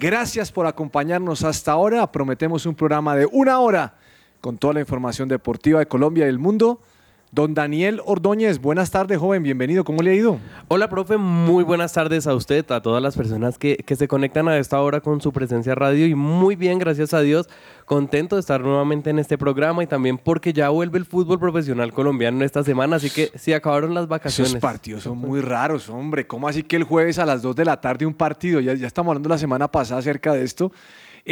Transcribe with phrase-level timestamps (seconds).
[0.00, 2.10] Gracias por acompañarnos hasta ahora.
[2.10, 3.96] Prometemos un programa de una hora
[4.40, 6.80] con toda la información deportiva de Colombia y del mundo.
[7.32, 9.84] Don Daniel Ordóñez, buenas tardes, joven, bienvenido.
[9.84, 10.40] ¿Cómo le ha ido?
[10.66, 14.48] Hola, profe, muy buenas tardes a usted, a todas las personas que, que se conectan
[14.48, 17.48] a esta hora con su presencia radio y muy bien, gracias a Dios,
[17.84, 21.92] contento de estar nuevamente en este programa y también porque ya vuelve el fútbol profesional
[21.92, 24.50] colombiano esta semana, así que se acabaron las vacaciones.
[24.50, 26.26] Esos partidos son muy raros, hombre.
[26.26, 28.58] ¿Cómo así que el jueves a las 2 de la tarde un partido?
[28.58, 30.72] Ya, ya estamos hablando la semana pasada acerca de esto.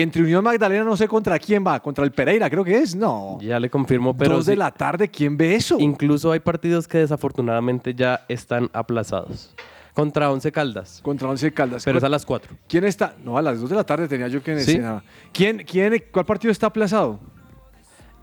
[0.01, 3.37] Entre Unión Magdalena no sé contra quién va, contra el Pereira creo que es, no.
[3.41, 5.77] Ya le confirmo, pero Dos de sí, la tarde, ¿quién ve eso?
[5.81, 9.55] incluso hay partidos que desafortunadamente ya están aplazados.
[9.95, 11.85] Contra Once Caldas, Contra Once Caldas.
[11.85, 12.55] pero es a las 4.
[12.69, 13.17] ¿Quién está?
[13.25, 14.59] No, a las 2 de la tarde tenía yo que ¿Sí?
[14.59, 14.81] decir.
[14.83, 15.03] nada.
[15.33, 17.19] ¿Quién, quién, ¿Cuál partido está aplazado?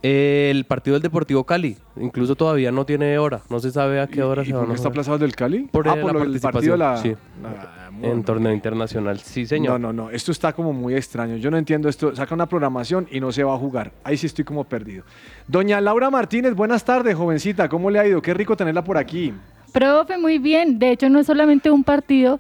[0.07, 4.21] El partido del Deportivo Cali, incluso todavía no tiene hora, no se sabe a qué
[4.21, 4.91] hora ¿Y se por van qué a está jugar.
[4.93, 5.59] aplazado el del Cali?
[5.71, 6.97] Por, ah, eh, por la lo del partido de la...
[6.97, 7.15] sí.
[7.43, 9.79] Ah, En torneo internacional, sí señor.
[9.79, 10.09] No, no, no.
[10.11, 11.37] Esto está como muy extraño.
[11.37, 12.15] Yo no entiendo esto.
[12.15, 13.93] Saca una programación y no se va a jugar.
[14.03, 15.05] Ahí sí estoy como perdido.
[15.47, 17.67] Doña Laura Martínez, buenas tardes, jovencita.
[17.67, 18.21] ¿Cómo le ha ido?
[18.21, 19.33] Qué rico tenerla por aquí.
[19.73, 20.77] Profe, muy bien.
[20.77, 22.39] De hecho, no es solamente un partido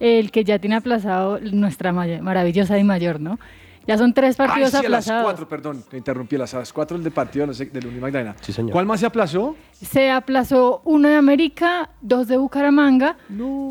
[0.00, 3.38] el que ya tiene aplazado nuestra may- maravillosa y mayor, ¿no?
[3.86, 5.82] Ya son tres partidos Ay, sí, a las cuatro, perdón.
[5.88, 6.36] Te interrumpí.
[6.36, 8.36] A las, a las cuatro del partido no sé, del Unión Magdalena.
[8.40, 8.72] Sí, señor.
[8.72, 9.56] ¿Cuál más se aplazó?
[9.72, 13.16] Se aplazó uno de América, dos de Bucaramanga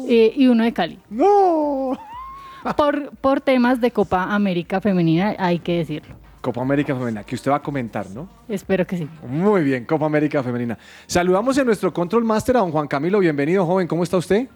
[0.07, 0.99] eh, y uno de Cali.
[1.09, 1.97] ¡No!
[2.77, 6.13] Por, por temas de Copa América Femenina, hay que decirlo.
[6.41, 8.29] Copa América Femenina, que usted va a comentar, ¿no?
[8.47, 9.09] Espero que sí.
[9.27, 10.77] Muy bien, Copa América Femenina.
[11.07, 13.17] Saludamos en nuestro Control Master a don Juan Camilo.
[13.17, 13.87] Bienvenido, joven.
[13.87, 14.47] ¿Cómo está usted?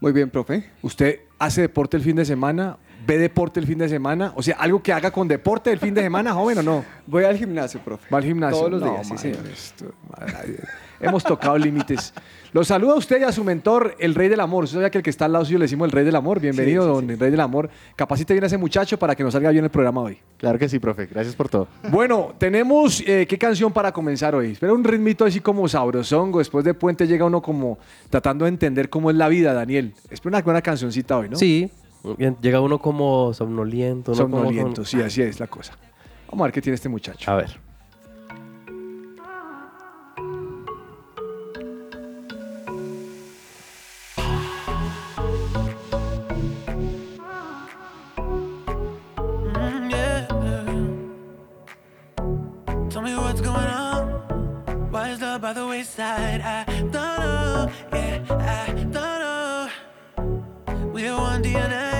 [0.00, 0.70] Muy bien, profe.
[0.82, 2.76] ¿Usted hace deporte el fin de semana?
[3.06, 4.32] ¿Ve deporte el fin de semana?
[4.36, 6.84] O sea, algo que haga con deporte el fin de semana, joven, ¿o no?
[7.06, 8.08] Voy al gimnasio, profe.
[8.12, 8.58] ¿Va al gimnasio?
[8.58, 9.46] Todos los No, días, sí, señor.
[9.46, 10.58] esto, madre,
[11.00, 12.14] Hemos tocado límites.
[12.52, 14.64] Lo saluda a usted y a su mentor, el Rey del Amor.
[14.64, 16.40] Usted sabía que el que está al lado suyo le decimos el Rey del Amor.
[16.40, 17.12] Bienvenido, Sí, sí, don sí.
[17.12, 17.68] el Rey del Amor.
[17.96, 20.18] Capacite bien a ese muchacho para que nos salga bien el programa hoy.
[20.38, 21.06] Claro que sí, profe.
[21.06, 21.66] Gracias por todo.
[21.90, 24.52] Bueno, tenemos eh, qué canción para comenzar hoy.
[24.52, 26.38] Espera un ritmito así como sabrosongo.
[26.38, 27.76] Después de Puente llega uno como
[28.08, 29.92] tratando de entender cómo es la vida, Daniel.
[30.08, 31.36] Espera una buena cancioncita hoy, ¿no?
[31.36, 31.70] Sí,
[32.40, 34.12] llega uno como somnoliento.
[34.12, 34.18] ¿no?
[34.18, 35.76] Como Somnoliento, sí, así es la cosa.
[36.28, 37.30] Vamos a ver qué tiene este muchacho.
[37.30, 37.60] A ver.
[61.34, 61.93] Mm, DNA,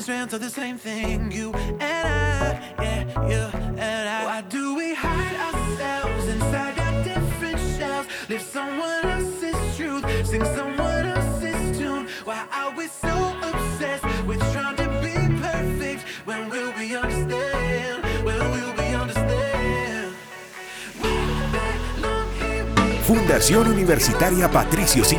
[0.00, 1.30] different strands of the same thing.
[1.30, 4.24] You and I, yeah, you and I.
[4.24, 8.06] Why do we hide ourselves inside our different shells?
[8.28, 12.08] Live someone else's truth, sing someone else's tune.
[12.24, 16.02] Why are we so obsessed with trying to be perfect?
[16.24, 18.04] When will we understand?
[18.24, 20.14] When will we understand?
[23.06, 25.18] Fundación Universitaria Patricio Sí.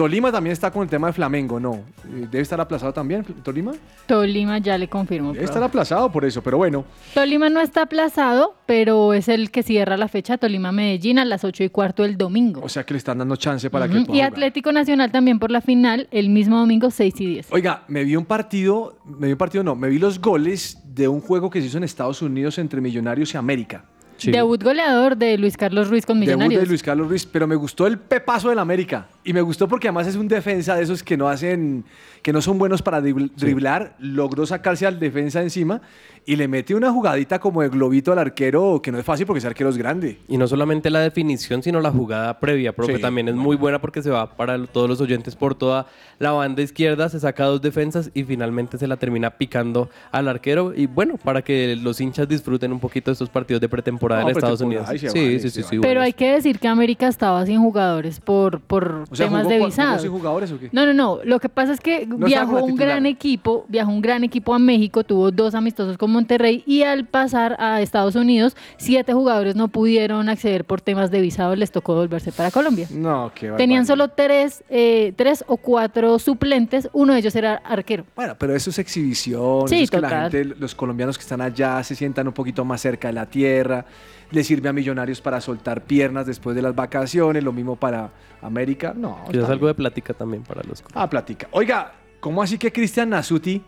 [0.00, 1.74] Tolima también está con el tema de Flamengo, ¿no?
[1.74, 3.72] Eh, ¿Debe estar aplazado también, Tolima?
[4.06, 5.34] Tolima ya le confirmo.
[5.34, 6.86] Debe estar aplazado por eso, pero bueno.
[7.12, 11.64] Tolima no está aplazado, pero es el que cierra la fecha Tolima-Medellín a las 8
[11.64, 12.62] y cuarto del domingo.
[12.64, 14.06] O sea que le están dando chance para que Ujú.
[14.06, 14.32] pueda Y jugar.
[14.32, 17.48] Atlético Nacional también por la final el mismo domingo 6 y 10.
[17.52, 21.08] Oiga, me vi un partido, me vi un partido no, me vi los goles de
[21.08, 23.84] un juego que se hizo en Estados Unidos entre Millonarios y América.
[24.26, 26.62] Debut goleador de Luis Carlos Ruiz con Debut Millonarios.
[26.62, 29.08] de Luis Carlos Ruiz, pero me gustó el pepazo del América.
[29.24, 31.84] Y me gustó porque además es un defensa de esos que no hacen,
[32.22, 33.94] que no son buenos para dribl- driblar.
[33.98, 35.80] Logró sacarse al defensa encima
[36.26, 39.38] y le mete una jugadita como de globito al arquero, que no es fácil porque
[39.38, 40.18] ese arquero es grande.
[40.28, 43.00] Y no solamente la definición, sino la jugada previa, profe, Sí.
[43.02, 45.86] también es muy buena porque se va para todos los oyentes por toda
[46.18, 50.74] la banda izquierda, se saca dos defensas y finalmente se la termina picando al arquero.
[50.74, 54.20] Y bueno, para que los hinchas disfruten un poquito de estos partidos de pretemporada No,
[54.22, 54.88] en Estados Unidos.
[54.90, 59.04] sí, sí, sí, sí, Pero hay que decir que América estaba sin jugadores por, por
[59.10, 60.02] O sea, temas jugó de visados.
[60.02, 60.68] sin jugadores o qué?
[60.72, 61.18] No, no, no.
[61.24, 64.58] Lo que pasa es que No viajó un gran equipo, viajó un gran equipo a
[64.58, 69.68] México, tuvo dos amistosos con Monterrey y al pasar a Estados Unidos, siete jugadores no
[69.68, 72.86] pudieron acceder por temas de visados, les tocó volverse para Colombia.
[72.90, 78.04] No, qué Tenían solo tres, eh, tres o cuatro suplentes, uno de ellos era arquero.
[78.16, 80.30] Bueno, pero eso es exhibición, Sí, eso es que la total.
[80.30, 83.84] gente, los colombianos que están allá se sientan un poquito más cerca de la tierra,
[84.30, 88.10] le sirve a Millonarios para soltar piernas después de las vacaciones, lo mismo para
[88.42, 88.94] América.
[88.96, 90.82] No, Quizás algo de plática también para los...
[90.94, 91.48] Ah, platica.
[91.50, 93.62] Oiga, ¿cómo así que Cristian Nasuti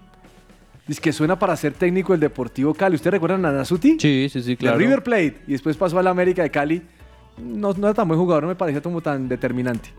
[0.86, 2.96] dice que suena para ser técnico del Deportivo Cali?
[2.96, 3.96] ¿Usted recuerda a Nasuti?
[3.98, 4.78] Sí, sí, sí, claro.
[4.78, 6.82] De River Plate y después pasó al América de Cali.
[7.38, 9.90] No, no era tan buen jugador, no me parecía como tan determinante.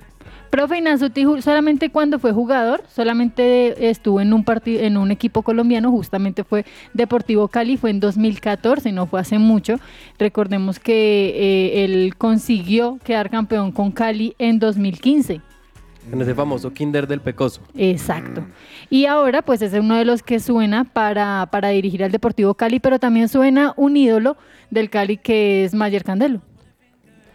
[0.54, 5.42] Profe Inazuti ju- solamente cuando fue jugador, solamente estuvo en un partido, en un equipo
[5.42, 6.64] colombiano, justamente fue
[6.94, 9.78] Deportivo Cali, fue en 2014, no fue hace mucho.
[10.20, 11.30] Recordemos que
[11.74, 15.42] eh, él consiguió quedar campeón con Cali en 2015.
[16.12, 17.60] En ese famoso Kinder del Pecoso.
[17.76, 18.46] Exacto.
[18.92, 22.80] Y ahora, pues es uno de los que suena para, para dirigir al Deportivo Cali,
[22.80, 24.38] pero también suena un ídolo
[24.70, 26.42] del Cali que es Mayer Candelo.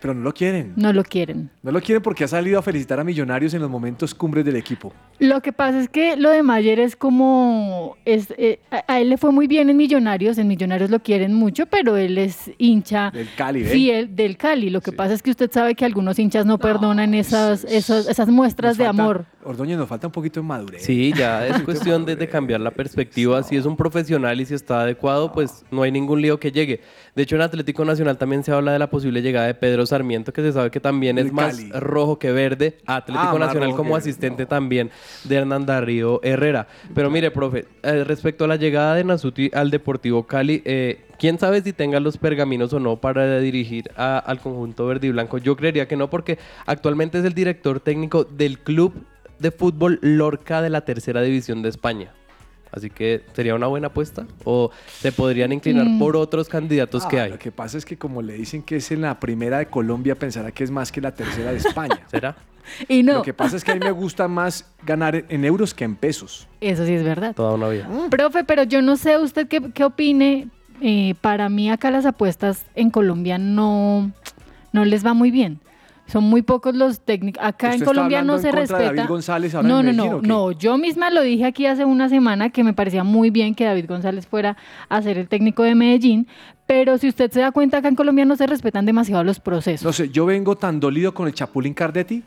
[0.00, 0.74] Pero no lo quieren.
[0.76, 1.50] No lo quieren.
[1.62, 4.56] No lo quieren porque ha salido a felicitar a Millonarios en los momentos cumbres del
[4.56, 4.92] equipo.
[5.20, 9.10] Lo que pasa es que lo de Mayer es como, es, eh, a, a él
[9.10, 13.10] le fue muy bien en Millonarios, en Millonarios lo quieren mucho, pero él es hincha
[13.10, 13.68] Del Cali, ¿ve?
[13.70, 14.70] fiel del Cali.
[14.70, 18.28] Lo que pasa es que usted sabe que algunos hinchas no, perdonan esas, esas, esas
[18.28, 19.24] muestras Nos de falta- amor.
[19.44, 20.82] Ordóñez, nos falta un poquito de madurez.
[20.84, 23.42] Sí, ya es cuestión de, de cambiar la perspectiva.
[23.42, 26.80] Si es un profesional y si está adecuado, pues no hay ningún lío que llegue.
[27.16, 30.32] De hecho, en Atlético Nacional también se habla de la posible llegada de Pedro Sarmiento,
[30.32, 32.76] que se sabe que también es más rojo que verde.
[32.86, 34.90] Atlético Ah, más Nacional como asistente también
[35.24, 36.66] de Hernán Darío Herrera.
[36.94, 41.38] Pero mire, profe, eh, respecto a la llegada de Nasuti al Deportivo Cali, eh, quién
[41.38, 45.38] sabe si tenga los pergaminos o no para dirigir al conjunto verde y blanco.
[45.38, 48.94] Yo creería que no, porque actualmente es el director técnico del club
[49.38, 52.12] de fútbol Lorca de la tercera división de España.
[52.72, 54.26] Así que sería una buena apuesta.
[54.44, 54.70] O
[55.00, 55.98] se podrían inclinar Mm.
[55.98, 57.30] por otros candidatos que Ah, hay.
[57.30, 60.14] Lo que pasa es que como le dicen que es en la primera de Colombia,
[60.14, 62.00] pensará que es más que la tercera de España.
[62.10, 62.36] ¿Será?
[62.86, 65.72] Y no, Lo que pasa es que a mí me gusta más ganar en euros
[65.72, 66.46] que en pesos.
[66.60, 67.34] eso sí es verdad.
[67.34, 67.88] Toda una vida.
[68.10, 70.48] Profe, pero yo no sé usted qué, qué opine.
[70.82, 74.12] Eh, para mí acá las apuestas en Colombia no,
[74.72, 75.60] no les va muy bien.
[76.08, 77.42] Son muy pocos los técnicos.
[77.44, 78.82] Acá ¿Usted en Colombia no se respeta.
[78.82, 80.52] David González ahora no, en no, Medellín, no, no.
[80.52, 83.86] Yo misma lo dije aquí hace una semana que me parecía muy bien que David
[83.86, 84.56] González fuera
[84.88, 86.26] a ser el técnico de Medellín.
[86.66, 89.84] Pero si usted se da cuenta, acá en Colombia no se respetan demasiado los procesos.
[89.84, 92.22] No sé, yo vengo tan dolido con el Chapulín Cardetti.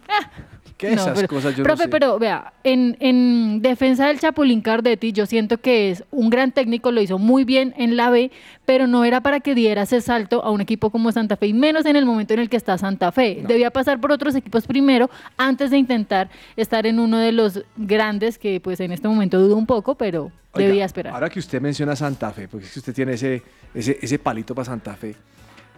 [0.81, 1.89] Que No, esas pero- cosas yo profe, no sé.
[1.89, 6.91] pero vea, en, en defensa del Chapulín Cardetti, yo siento que es un gran técnico,
[6.91, 8.31] lo hizo muy bien en la B,
[8.65, 11.53] pero no era para que diera ese salto a un equipo como Santa Fe, y
[11.53, 13.43] menos en el momento en el que está Santa Fe.
[13.47, 18.39] Debía pasar por otros equipos primero antes de intentar estar en uno de los grandes,
[18.39, 21.13] que pues en este momento dudo un poco, pero Oiga, debía esperar.
[21.13, 23.43] Ahora que usted menciona Santa Fe, porque es que usted tiene ese,
[23.75, 25.15] ese, ese palito para Santa Fe.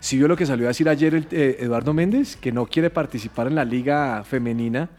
[0.03, 2.89] Si vio lo que salió a decir ayer el, eh, Eduardo Méndez, que no quiere
[2.89, 4.89] participar en la liga femenina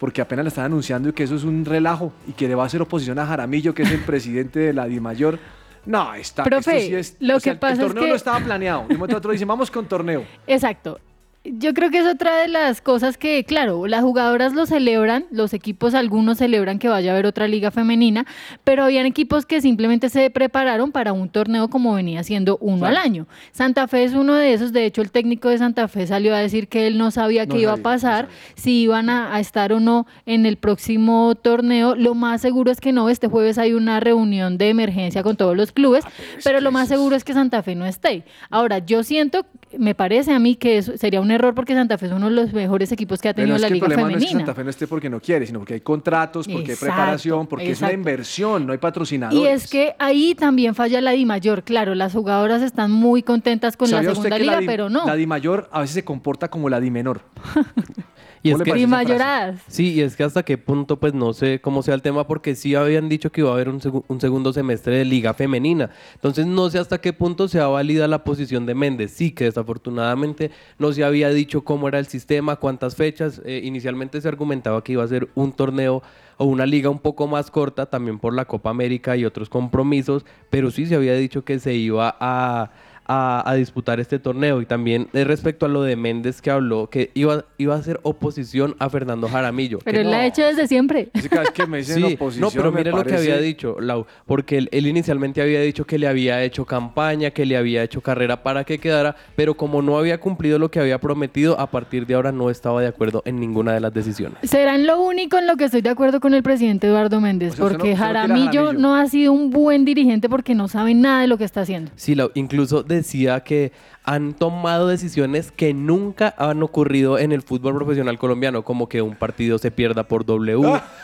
[0.00, 2.66] porque apenas le están anunciando que eso es un relajo y que le va a
[2.66, 5.38] hacer oposición a Jaramillo, que es el presidente de la DIMAYOR.
[5.84, 8.16] No, está, Profe, esto sí es, lo sea, que pasa el es torneo que- no
[8.16, 8.86] estaba planeado.
[8.88, 10.24] De momento otro dicen, vamos con torneo.
[10.46, 10.98] Exacto.
[11.46, 15.52] Yo creo que es otra de las cosas que, claro, las jugadoras lo celebran, los
[15.52, 18.24] equipos algunos celebran que vaya a haber otra liga femenina,
[18.64, 22.96] pero habían equipos que simplemente se prepararon para un torneo como venía siendo uno al
[22.96, 23.26] año.
[23.52, 26.38] Santa Fe es uno de esos, de hecho el técnico de Santa Fe salió a
[26.38, 29.38] decir que él no sabía No qué iba a no pasar, si iban a, a
[29.38, 31.94] estar o no en el próximo torneo.
[31.94, 35.54] Lo más seguro es que no, este jueves hay una reunión de emergencia con todos
[35.54, 36.04] los clubes,
[36.42, 38.24] pero lo más seguro es que Santa Fe no esté.
[38.48, 39.44] Ahora, yo siento,
[39.76, 42.32] me parece a mí que eso sería un error porque Santa Fe es uno de
[42.36, 44.40] los mejores equipos que ha tenido la que el liga problema no es que femenina.
[44.46, 47.46] Santa Fe no esté porque no quiere, sino porque hay contratos, porque Exacto, hay preparación,
[47.46, 49.42] porque es una inversión, no hay patrocinadores.
[49.42, 51.62] Y es que ahí también falla la Di Mayor.
[51.62, 55.06] Claro, las jugadoras están muy contentas con la ¿Sabía usted segunda liga, Di- pero no.
[55.06, 57.20] La Di Mayor a veces se comporta como la Di Menor.
[58.44, 61.62] Y es ¿Cómo le que, sí, y es que hasta qué punto, pues no sé
[61.62, 64.98] cómo sea el tema, porque sí habían dicho que iba a haber un segundo semestre
[64.98, 65.88] de liga femenina.
[66.14, 69.12] Entonces no sé hasta qué punto sea válida la posición de Méndez.
[69.12, 73.40] Sí, que desafortunadamente no se había dicho cómo era el sistema, cuántas fechas.
[73.46, 76.02] Eh, inicialmente se argumentaba que iba a ser un torneo
[76.36, 80.26] o una liga un poco más corta, también por la Copa América y otros compromisos,
[80.50, 82.70] pero sí se había dicho que se iba a,
[83.06, 84.60] a- a disputar este torneo.
[84.60, 88.00] Y también eh, respecto a lo de Méndez que habló, que iba, iba a hacer
[88.02, 89.78] oposición a Fernando Jaramillo.
[89.84, 91.08] Pero él la ha hecho desde siempre.
[91.12, 93.38] Es que cada vez que me dicen Sí, oposición, no, pero mire lo que había
[93.38, 97.56] dicho, Lau, porque él, él inicialmente había dicho que le había hecho campaña, que le
[97.56, 101.58] había hecho carrera para que quedara, pero como no había cumplido lo que había prometido,
[101.60, 104.38] a partir de ahora no estaba de acuerdo en ninguna de las decisiones.
[104.42, 107.56] Serán lo único en lo que estoy de acuerdo con el presidente Eduardo Méndez, O
[107.56, 108.72] sea, porque no Jaramillo Jaramillo.
[108.80, 111.90] no ha sido un buen dirigente porque no sabe nada de lo que está haciendo.
[111.96, 113.72] Sí, Lau, incluso decía que
[114.06, 119.16] han tomado decisiones que nunca han ocurrido en el fútbol profesional colombiano, como que un
[119.16, 120.60] partido se pierda por W,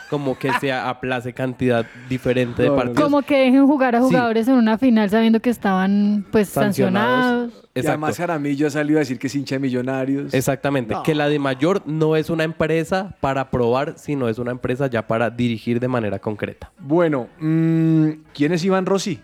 [0.09, 3.01] como que se aplace cantidad diferente de No, partidos.
[3.03, 4.05] Como que dejen jugar a Sí.
[4.05, 7.51] jugadores en una final sabiendo que estaban pues sancionados.
[7.73, 10.33] Y además Jaramillo ha salido a decir que es hincha de millonarios.
[10.33, 11.03] Exactamente, No.
[11.03, 15.07] que la de mayor no es una empresa para probar, sino es una empresa ya
[15.07, 16.71] para dirigir de manera concreta.
[16.77, 19.21] Bueno, mm, ¿quién es Iván Rossi?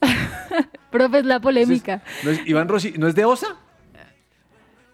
[0.94, 2.02] Profe, es la polémica.
[2.22, 3.48] ¿No es Iván Rossi no es de OSA?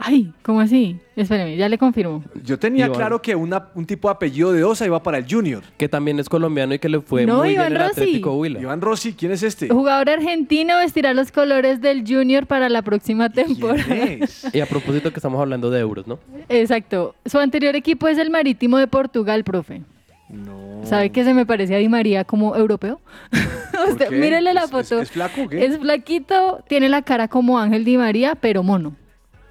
[0.02, 0.98] Ay, ¿cómo así?
[1.14, 2.24] Espéreme, ya le confirmo.
[2.42, 2.96] Yo tenía Iván.
[2.96, 5.62] claro que una- un tipo de apellido de OSA iba para el Junior.
[5.76, 8.00] Que también es colombiano y que le fue No, muy Iván bien en Rossi.
[8.00, 8.60] Atlético Huila.
[8.62, 9.68] Iván Rossi, ¿quién es este?
[9.68, 13.84] Jugador argentino vestirá los colores del Junior para la próxima temporada.
[13.84, 14.46] ¿Quién es?
[14.54, 16.18] Y a propósito que estamos hablando de euros, ¿no?
[16.48, 17.14] Exacto.
[17.26, 19.82] Su anterior equipo es el Marítimo de Portugal, profe.
[20.32, 20.80] No.
[20.84, 23.00] ¿Sabe que se me parece a Di María como europeo?
[23.90, 24.16] Usted, qué?
[24.16, 25.00] mírele la ¿Es- es- foto.
[25.02, 25.64] es flaco o qué?
[25.64, 28.94] Es flaquito, tiene la cara como Ángel Di María, pero mono.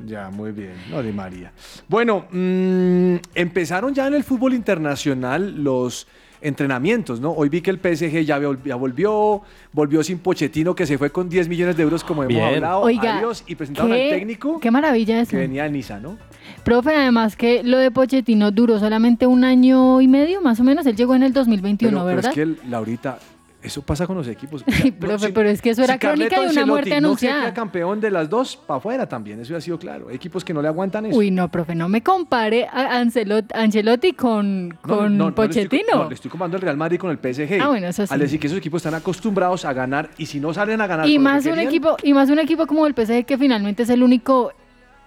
[0.05, 0.73] Ya, muy bien.
[0.89, 1.51] No, de María.
[1.89, 6.07] Bueno, mm, empezaron ya en el fútbol internacional los
[6.41, 7.31] entrenamientos, ¿no?
[7.31, 9.41] Hoy vi que el PSG ya, vol- ya volvió,
[9.71, 12.55] volvió sin Pochettino, que se fue con 10 millones de euros, como hemos Bien.
[12.55, 12.81] hablado.
[12.81, 13.43] Oiga, Adiós.
[13.47, 15.31] Y presentaron qué, al técnico qué maravilla eso.
[15.31, 16.17] que venía de Niza, ¿no?
[16.63, 20.85] Profe, además que lo de Pochettino duró solamente un año y medio, más o menos.
[20.85, 22.31] Él llegó en el 2021, pero, pero ¿verdad?
[22.31, 23.19] es que, el- Laurita,
[23.61, 24.63] eso pasa con los equipos.
[24.83, 27.47] Ay, profe, pero es que eso era crónica Carleto de una muerte Ancelotti anunciada.
[27.49, 30.09] No campeón de las dos, para afuera también, eso ya ha sido claro.
[30.09, 31.17] Equipos que no le aguantan eso.
[31.17, 35.23] Uy, no, profe, no me compare a Ancelot- Ancelotti con, No, con no, no, no
[35.25, 36.03] le estoy- Pochettino.
[36.03, 37.59] no, le estoy comando el Real Madrid con el PSG.
[37.61, 38.13] Ah, bueno, eso sí.
[38.13, 41.07] Al decir que esos equipos están acostumbrados a ganar y si no salen a ganar.
[41.09, 43.89] y más un querían, equipo y más un equipo como el PSG que finalmente es
[43.89, 44.53] el único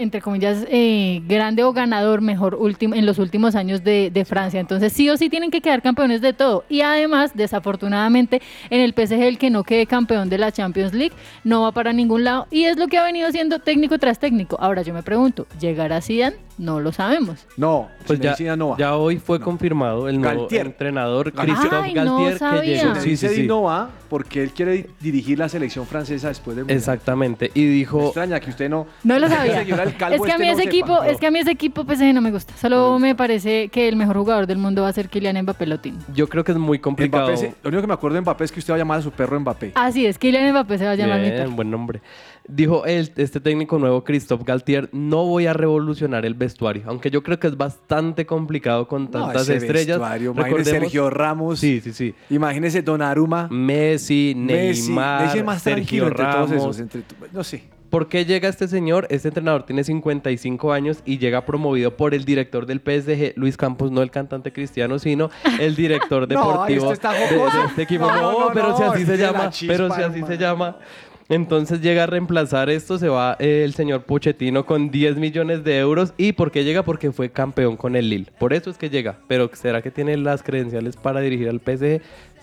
[0.02, 4.61] entre comillas eh, grande o ganador mejor último en los últimos años de, de Francia.
[4.61, 6.64] Entonces sí o sí tienen que quedar campeones de todo.
[6.68, 11.14] Y además desafortunadamente en el PSG el que no quede campeón de la Champions League
[11.44, 12.47] no va para ningún lado.
[12.50, 14.56] Y es lo que ha venido siendo técnico tras técnico.
[14.61, 18.76] Ahora yo me pregunto llegará Zidane no lo sabemos No, Pues ya, no va.
[18.76, 20.66] ya hoy fue confirmado el nuevo Galtier.
[20.66, 21.56] entrenador Galtier.
[21.56, 22.94] Christophe Ay, no Galtier que llegó.
[23.00, 23.47] Sí, sí, sí.
[23.47, 27.50] no va porque él quiere di- dirigir la selección francesa después de Exactamente.
[27.54, 28.87] Y Me dijo, extraña que usted no.
[29.04, 29.62] No lo sabía.
[29.62, 30.62] Es que a este mí no ese sepa.
[30.71, 32.54] equipo, es que a mí ese equipo PSG no me gusta.
[32.56, 35.99] Solo me parece que el mejor jugador del mundo va a ser Kylian Mbappé Lotín.
[36.14, 37.28] yo creo que es muy complicado.
[37.32, 39.02] Mbappé, lo único que me acuerdo de Mbappé es que usted va a llamar a
[39.02, 39.73] su perro Mbappé.
[39.75, 41.50] Así es, Kylian Mbappé se va a llamar mi Bien, perro.
[41.52, 42.00] buen nombre.
[42.49, 47.22] Dijo el, este técnico nuevo, Christophe Galtier, no voy a revolucionar el vestuario, aunque yo
[47.22, 50.00] creo que es bastante complicado con No, tantas ese estrellas.
[50.20, 51.61] imagínese Sergio Ramos.
[51.61, 52.14] Sí, sí, sí.
[52.30, 53.49] Imagínese Donnarumma.
[53.50, 54.88] Messi, Messi.
[54.88, 56.50] Neymar, Messi es más Sergio tranquilo entre Ramos.
[56.50, 56.80] todos esos.
[56.80, 57.62] entre- no sé.
[57.90, 59.06] ¿Por qué llega este señor?
[59.11, 63.90] Este entrenador tiene 55 años y llega promovido por el director del PSG, Luis Campos,
[63.92, 65.30] no el cantante cristiano, sino
[65.61, 68.06] el director No, deportivo este está de, este equipo.
[68.06, 70.38] No, No, no, no, pero si no, así se llama, chispa, pero si así se
[70.38, 70.76] llama.
[71.32, 75.78] Entonces llega a reemplazar esto, se va eh, el señor Pochettino con 10 millones de
[75.78, 76.12] euros.
[76.18, 76.82] ¿Y por qué llega?
[76.82, 78.30] Porque fue campeón con el Lille.
[78.38, 79.16] Por eso es que llega.
[79.28, 81.84] Pero ¿será que tiene las credenciales para dirigir al PSG?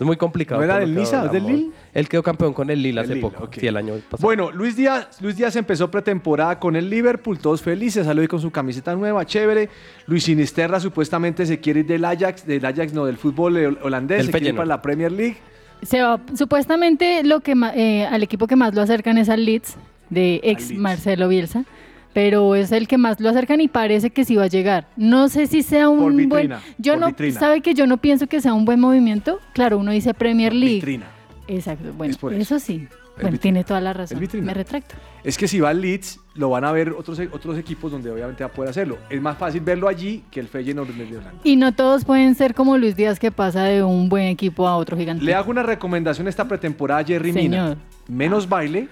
[0.00, 0.60] muy complicado.
[0.60, 1.26] ¿No era del Niza?
[1.26, 1.46] ¿Es del.
[1.46, 1.70] Lille?
[1.94, 3.44] Él quedó campeón con el Lille hace El Lille, poco.
[3.44, 3.56] ok.
[3.60, 4.26] Sí, el año pasado.
[4.26, 8.50] Bueno, Luis Díaz, Luis Díaz empezó pretemporada con el Liverpool, todos felices, salió con su
[8.50, 9.68] camiseta nueva, chévere.
[10.06, 14.26] Luis Sinisterra supuestamente se quiere ir del Ajax, del Ajax no, del fútbol holandés, Del
[14.26, 15.36] se quiere ir para la Premier League.
[15.82, 19.76] Se va, supuestamente lo que eh, al equipo que más lo acercan es al Leeds,
[20.10, 20.80] de ex Leeds.
[20.80, 21.64] Marcelo Bielsa,
[22.12, 24.86] pero es el que más lo acercan y parece que sí va a llegar.
[24.96, 26.50] No sé si sea un Por buen...
[26.78, 27.40] Yo por no, vitrina.
[27.40, 29.40] sabe que yo no pienso que sea un buen movimiento.
[29.52, 30.76] Claro, uno dice Premier League.
[30.76, 31.06] Vitrina.
[31.48, 32.56] Exacto, bueno, Es por eso.
[32.56, 32.58] eso.
[32.64, 32.86] sí.
[33.22, 34.20] Bueno, tiene toda la razón.
[34.42, 34.94] Me retracto.
[35.22, 38.42] Es que si va al Leeds, lo van a ver otros, otros equipos donde obviamente
[38.44, 38.98] va a poder hacerlo.
[39.10, 41.40] Es más fácil verlo allí que el Feyenoord de Holanda.
[41.44, 44.76] Y no todos pueden ser como Luis Díaz que pasa de un buen equipo a
[44.76, 45.24] otro gigante.
[45.24, 47.68] Le hago una recomendación esta pretemporada a Jerry Mina.
[47.68, 47.78] Señor.
[48.08, 48.88] Menos baile,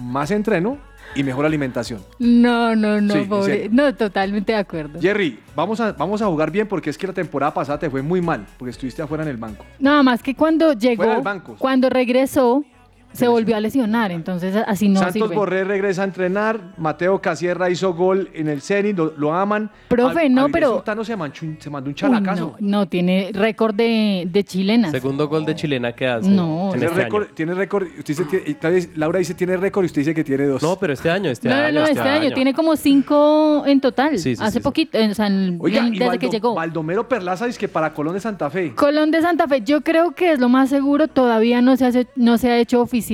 [0.00, 0.78] más entreno
[1.14, 2.00] y mejor alimentación.
[2.18, 3.68] No, no, no, Sí, en pobre.
[3.70, 5.00] No, totalmente de acuerdo.
[5.00, 8.02] Jerry, vamos a, vamos a jugar bien porque es que la temporada pasada te fue
[8.02, 9.64] muy mal, porque estuviste afuera en el banco.
[9.78, 11.56] Nada más que cuando llegó, Fuera del banco.
[11.58, 12.64] cuando regresó,
[13.12, 14.10] se volvió a lesionar.
[14.12, 15.34] Entonces, así no Santos sirve.
[15.34, 19.70] Borré regresa a entrenar, Mateo Casierra hizo gol en el Zenit, lo, lo aman.
[19.88, 22.56] Profe, no, pero- Sultano se, manchó un- se mandó un Uy, chalacazo.
[22.60, 24.90] no, no, tiene récord de, de chilenas.
[24.90, 26.28] Segundo gol de chilena que hace.
[26.28, 26.66] No.
[26.66, 27.32] en Tiene este récord, año.
[27.34, 30.62] tiene récord, usted dice, vez Laura dice tiene récord y usted dice que tiene dos.
[30.62, 31.72] No, pero este año, este no, año.
[31.72, 32.32] no, no, este año.
[32.34, 34.18] Tiene como cinco en total.
[34.18, 36.54] Sí, sí, Hace sí, poquito, o sea, en- Oiga, desde que llegó.
[36.54, 38.74] Baldomero Perlaza dice que para Colón de Santa Fe.
[38.74, 42.06] Colón de Santa Fe, yo creo que es lo más seguro, todavía no se, hace,
[42.16, 43.05] no se ha hecho oficial.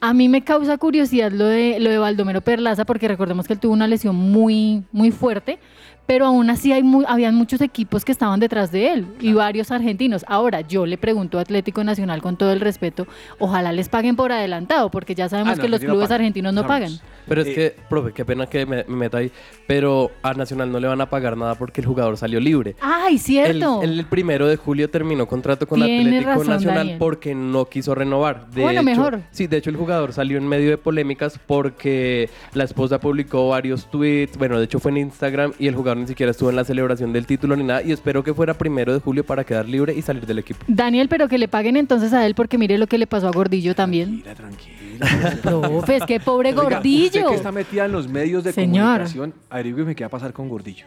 [0.00, 3.60] A mí me causa curiosidad lo de, lo de Baldomero Perlaza, porque recordemos que él
[3.60, 5.58] tuvo una lesión muy, muy fuerte,
[6.06, 9.70] pero aún así hay mu- habían muchos equipos que estaban detrás de él y varios
[9.70, 10.24] argentinos.
[10.28, 13.06] Ahora, yo le pregunto a Atlético Nacional con todo el respeto,
[13.38, 16.62] ojalá les paguen por adelantado, porque ya sabemos Ah, no, que los clubes argentinos no
[16.66, 16.90] pagan.
[16.90, 17.12] Sabemos.
[17.28, 19.32] Pero es Eh, que, profe, qué pena que me, me meta ahí.
[19.66, 22.76] Pero a Nacional no le van a pagar nada porque el jugador salió libre.
[22.80, 23.82] ¡Ay, El, cierto!
[23.82, 26.98] el primero de julio terminó contrato con Tiene Atlético razón, Nacional Daniel.
[26.98, 28.46] porque no quiso renovar.
[28.50, 29.20] De Bueno, hecho- mejor.
[29.32, 33.90] Sí, de hecho el jugador salió en medio de polémicas porque la esposa publicó varios
[33.90, 34.38] tweets.
[34.38, 37.12] Bueno, de hecho fue en Instagram y el jugador ni siquiera estuvo en la celebración
[37.12, 37.82] del título ni nada.
[37.82, 40.64] Y espero que fuera primero de julio para quedar libre y salir del equipo.
[40.68, 43.32] Daniel, pero que le paguen entonces a él, porque mire lo que le pasó a
[43.32, 44.22] Gordillo también.
[44.22, 45.36] Tranquila, tranquila.
[45.42, 47.06] Profe, es que pobre Oiga, Gordillo.
[47.06, 48.84] Usted que está metida en los medios de Señor.
[48.86, 50.86] comunicación, averígüeme qué va a pasar con Gordillo.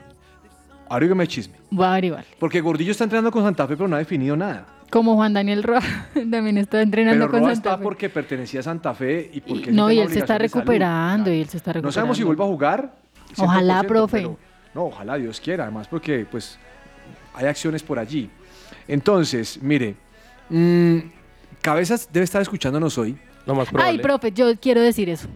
[0.89, 1.55] Averígüeme el chisme.
[1.69, 2.25] Voy a averiguar.
[2.39, 4.65] Porque Gordillo está entrenando con Santa Fe, pero no ha definido nada.
[4.89, 5.81] Como Juan Daniel Roa
[6.31, 7.83] también está entrenando Pero con Roa Santa está Fe.
[7.83, 11.47] porque pertenecía a Santa Fe y porque No, y él se está recuperando, y él
[11.47, 11.91] se está No recuperando.
[11.91, 12.95] sabemos si vuelva a jugar.
[13.37, 14.17] Ojalá, 100%, profe.
[14.17, 14.37] pero-
[14.73, 16.57] no, ojalá Dios quiera, además porque pues
[17.33, 18.29] hay acciones por allí.
[18.87, 19.95] Entonces, mire,
[20.49, 20.97] mm,
[21.61, 23.17] Cabezas debe estar escuchándonos hoy.
[23.45, 23.99] Lo más Ay, probable.
[23.99, 25.27] profe, yo quiero decir eso.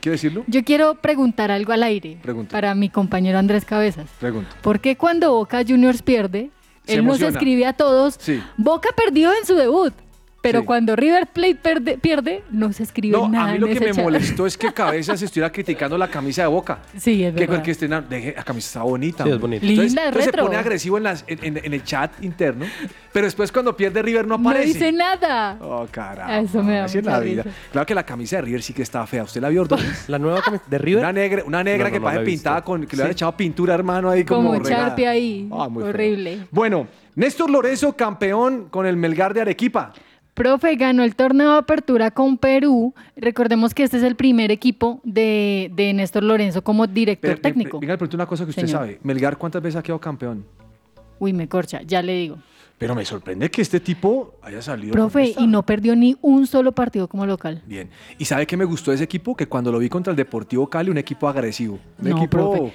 [0.00, 0.44] ¿Quiere decirlo?
[0.46, 2.50] Yo quiero preguntar algo al aire Pregunta.
[2.52, 4.08] para mi compañero Andrés Cabezas.
[4.18, 4.50] Pregunta.
[4.60, 6.50] ¿Por qué cuando Boca Juniors pierde,
[6.84, 8.42] Se él nos escribe a todos, Sí.
[8.56, 9.94] Boca perdió en su debut?
[10.42, 10.66] Pero Sí.
[10.66, 13.80] cuando River Plate perde, pierde, no se escribe No, nada a mí lo en que
[13.80, 14.02] me chat.
[14.04, 16.80] molestó es que Cabezas estuviera criticando la camisa de Boca.
[16.98, 17.62] Sí, es Que verdad.
[17.62, 17.72] que
[18.10, 19.22] deje, la camisa está bonita.
[19.22, 19.64] Sí, es bonita.
[19.64, 22.66] Entonces, Linda, es entonces se pone agresivo en, las- en- en- en el chat interno,
[23.12, 24.66] pero después cuando pierde River no No aparece.
[24.74, 25.56] dice nada.
[25.60, 26.32] Oh, carajo.
[26.32, 27.44] Eso me da así es la vida.
[27.44, 27.56] risa.
[27.70, 29.22] Claro que la camisa de River sí que está fea.
[29.22, 30.08] ¿Usted la vio, Ordóñez?
[30.08, 31.02] La nueva camisa de River.
[31.04, 33.36] Una negra, una negra No, no, que no parece pintada con que le han echado
[33.36, 34.64] pintura, hermano, ahí como, Como.
[34.68, 35.48] Sharpie ahí.
[35.52, 35.90] Ah, muy feo.
[35.90, 36.38] Horrible.
[36.50, 39.92] Bueno, Néstor Lorenzo, campeón con el Melgar de Arequipa.
[40.34, 42.94] Profe, ganó el torneo de apertura con Perú.
[43.16, 47.78] Recordemos que este es el primer equipo de, de Néstor Lorenzo como director Pero, técnico.
[47.78, 48.80] Venga, le pregunto una cosa que usted Señor.
[48.80, 48.98] sabe.
[49.02, 50.44] Melgar, ¿cuántas veces ha quedado campeón?
[51.18, 52.38] Uy, me corcha, ya le digo.
[52.78, 54.92] Pero me sorprende que este tipo haya salido.
[54.92, 57.62] Profe, y no perdió ni un solo partido como local.
[57.66, 57.90] Bien.
[58.18, 59.36] ¿Y sabe qué me gustó de ese equipo?
[59.36, 61.78] Que cuando lo vi contra el Deportivo Cali, un equipo agresivo.
[62.00, 62.72] Un No, equipo profe.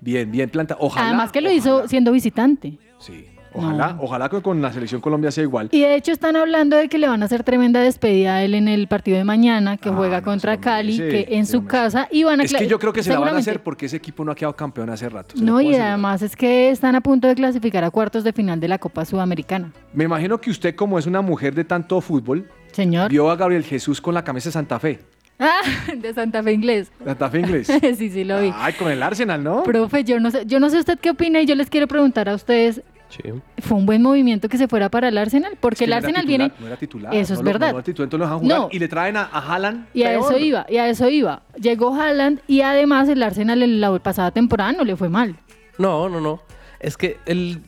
[0.00, 0.76] bien, bien planta.
[0.80, 1.08] Ojalá.
[1.08, 1.58] Además que lo ojalá.
[1.58, 2.78] hizo siendo visitante.
[2.98, 3.26] Sí.
[3.52, 5.68] Ojalá, ojalá que con la selección Colombia sea igual.
[5.72, 8.54] Y de hecho están hablando de que le van a hacer tremenda despedida a él
[8.54, 12.08] en el partido de mañana, que Ah, juega no, contra Cali, que en su casa
[12.10, 13.96] y van a Es que yo creo que se la van a hacer porque ese
[13.96, 15.34] equipo no ha quedado campeón hace rato.
[15.40, 18.68] No, y además es que están a punto de clasificar a cuartos de final de
[18.68, 19.72] la Copa Sudamericana.
[19.92, 23.10] Me imagino que usted, como es una mujer de tanto fútbol, Señor.
[23.10, 25.00] vio a Gabriel Jesús con la camisa de Santa Fe.
[25.42, 25.62] Ah,
[25.96, 26.92] de Santa Fe Inglés.
[27.02, 27.66] Santa Fe inglés.
[27.96, 28.52] sí, sí, lo vi.
[28.54, 29.62] Ay, con el Arsenal, ¿no?
[29.62, 32.28] Profe, yo no sé, yo no sé usted qué opina y yo les quiero preguntar
[32.28, 33.22] a ustedes, Sí.
[33.58, 35.58] ¿fue un buen movimiento que se fuera para el Arsenal?
[35.60, 36.54] Porque Es que el no Arsenal titular, viene...
[36.60, 37.14] No era titular.
[37.14, 37.72] Eso es lo- verdad.
[37.72, 38.68] No, era titular, entonces lo dejan jugar No.
[38.70, 39.86] y le traen a, a Haaland.
[39.92, 40.22] Y a peor.
[40.32, 41.42] eso iba, y a eso iba.
[41.60, 45.36] Llegó Haaland y además el Arsenal en la pasada temporada no le fue mal.
[45.78, 46.40] No, no, no.
[46.78, 47.60] Es que el,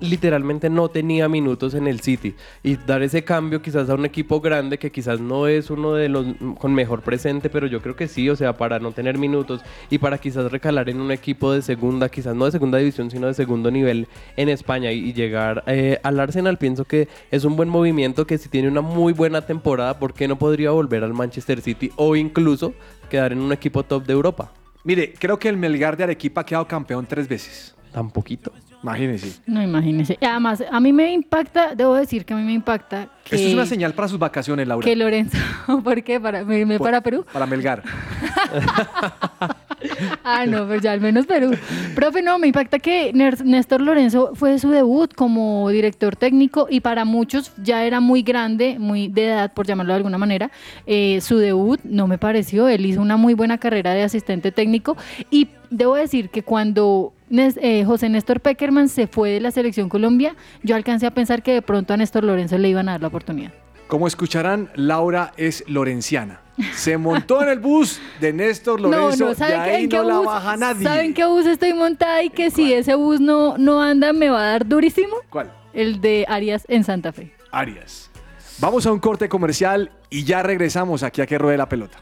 [0.00, 4.40] literalmente no tenía minutos en el City y dar ese cambio quizás a un equipo
[4.40, 6.26] grande que quizás no es uno de los
[6.58, 9.98] con mejor presente, pero yo creo que sí, o sea, para no tener minutos y
[9.98, 13.34] para quizás recalar en un equipo de segunda, quizás no de segunda división, sino de
[13.34, 17.68] segundo nivel en España y, y llegar eh, al Arsenal, pienso que es un buen
[17.68, 21.60] movimiento que si tiene una muy buena temporada, ¿por qué no podría volver al Manchester
[21.60, 22.74] City o incluso
[23.08, 24.52] quedar en un equipo top de Europa?
[24.84, 27.74] Mire, creo que el Melgar de Arequipa ha quedado campeón tres veces.
[27.92, 28.52] Tan poquito.
[28.86, 29.40] Imagínense.
[29.46, 30.16] No, imagínese.
[30.20, 33.54] Además, a mí me impacta, debo decir que a mí me impacta que, Esto es
[33.54, 34.84] una señal para sus vacaciones, Laura.
[34.84, 35.36] que Lorenzo,
[35.82, 36.20] ¿por qué?
[36.20, 37.24] ¿Para, me, me- Por- para Perú?
[37.32, 37.82] Para Melgar.
[40.24, 41.50] Ah, no, pues ya al menos Perú.
[41.94, 47.04] Profe, no, me impacta que Néstor Lorenzo fue su debut como director técnico y para
[47.04, 50.50] muchos ya era muy grande, muy de edad, por llamarlo de alguna manera.
[50.86, 54.96] Eh, su debut no me pareció, él hizo una muy buena carrera de asistente técnico
[55.30, 60.34] y debo decir que cuando eh, José Néstor Peckerman se fue de la selección Colombia,
[60.62, 63.08] yo alcancé a pensar que de pronto a Néstor Lorenzo le iban a dar la
[63.08, 63.52] oportunidad.
[63.88, 66.40] Como escucharán, Laura es lorenciana.
[66.74, 70.02] Se montó en el bus de Néstor Lorenzo, de ¿saben qué- ahí en qué no
[70.04, 70.82] la bus- baja nadie.
[70.82, 74.40] ¿Saben qué bus estoy montada y que si ese bus no, no anda me va
[74.40, 75.16] a dar durísimo?
[75.30, 75.52] ¿Cuál?
[75.72, 77.32] El de Arias en Santa Fe.
[77.52, 78.10] Arias.
[78.58, 81.98] Vamos a un corte comercial y ya regresamos aquí a que ruede la pelota.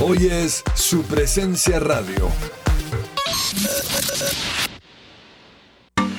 [0.00, 2.30] Hoy es su presencia radio.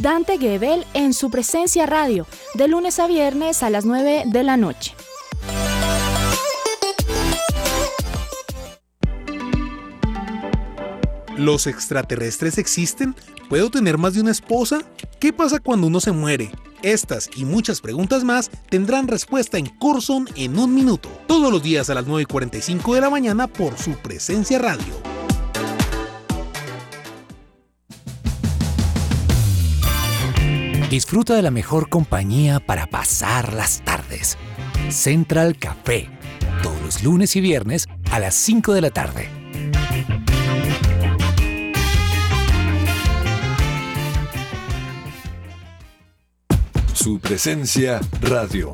[0.00, 4.56] Dante Gebel en su presencia radio, de lunes a viernes a las 9 de la
[4.56, 4.94] noche.
[11.36, 13.14] ¿Los extraterrestres existen?
[13.50, 14.80] ¿Puedo tener más de una esposa?
[15.18, 16.50] ¿Qué pasa cuando uno se muere?
[16.82, 21.90] Estas y muchas preguntas más tendrán respuesta en Corson en un minuto, todos los días
[21.90, 25.19] a las 9 y 45 de la mañana por su presencia radio.
[30.90, 34.36] Disfruta de la mejor compañía para pasar las tardes.
[34.88, 36.10] Central Café,
[36.64, 39.28] todos los lunes y viernes a las 5 de la tarde.
[46.92, 48.72] Su presencia radio.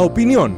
[0.00, 0.56] La opinión.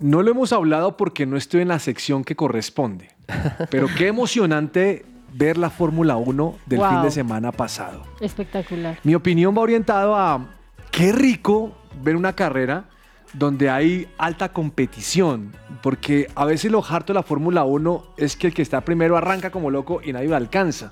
[0.00, 3.10] No lo hemos hablado porque no estoy en la sección que corresponde.
[3.70, 6.88] Pero qué emocionante ver la Fórmula 1 del Wow.
[6.88, 8.02] fin de semana pasado.
[8.20, 8.98] Espectacular.
[9.04, 10.48] Mi opinión va orientado a
[10.90, 12.86] qué rico ver una carrera
[13.34, 18.48] donde hay alta competición, porque a veces lo harto de la Fórmula 1 es que
[18.48, 20.90] el que está primero arranca como loco y nadie lo alcanza.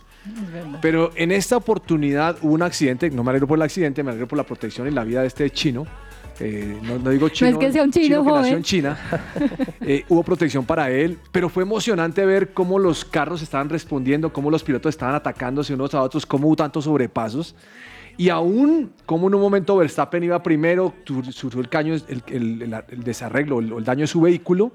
[0.80, 4.26] Pero en esta oportunidad hubo un accidente, no me alegro por el accidente, me alegro
[4.28, 5.86] por la protección y la vida de este chino.
[6.40, 8.54] Eh, no, no digo chino, es que sea un chino que nació joven.
[8.54, 8.98] en China.
[9.86, 14.50] Eh, hubo protección para él, pero fue emocionante ver cómo los carros estaban respondiendo, cómo
[14.50, 17.54] los pilotos estaban atacándose unos a otros, cómo hubo tantos sobrepasos.
[18.16, 20.94] Y aún como en un momento Verstappen iba primero,
[21.30, 24.72] surgió el, caño, el, el- el- el desarreglo, el, el daño de su vehículo.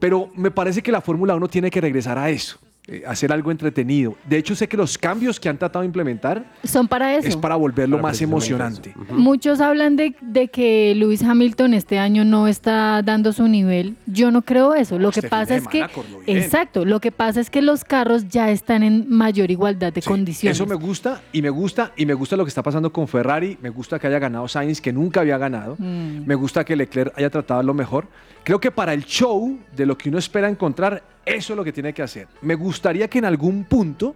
[0.00, 2.58] Pero me parece que la Fórmula 1 tiene que regresar a eso.
[2.86, 4.14] Eh, hacer algo entretenido.
[4.28, 7.26] De hecho, sé que los cambios que han tratado de implementar Son para eso.
[7.28, 8.94] es para volverlo Para más emocionante.
[9.10, 13.96] Muchos hablan de, de que Lewis Hamilton este año no está dando su nivel.
[14.06, 14.98] Yo no creo eso.
[14.98, 15.86] Lo que Este pasa es que,
[16.26, 20.08] exacto, lo que pasa es que los carros ya están en mayor igualdad de Sí,
[20.08, 20.56] condiciones.
[20.56, 23.56] Eso me gusta y me gusta y me gusta lo que está pasando con Ferrari.
[23.62, 25.76] Me gusta que haya ganado Sainz, que nunca había ganado.
[25.78, 26.26] Mm.
[26.26, 28.08] Me gusta que Leclerc haya tratado lo mejor.
[28.42, 31.72] Creo que para el show de lo que uno espera encontrar, eso es lo que
[31.72, 32.28] tiene que hacer.
[32.42, 34.14] Me gustaría que en algún punto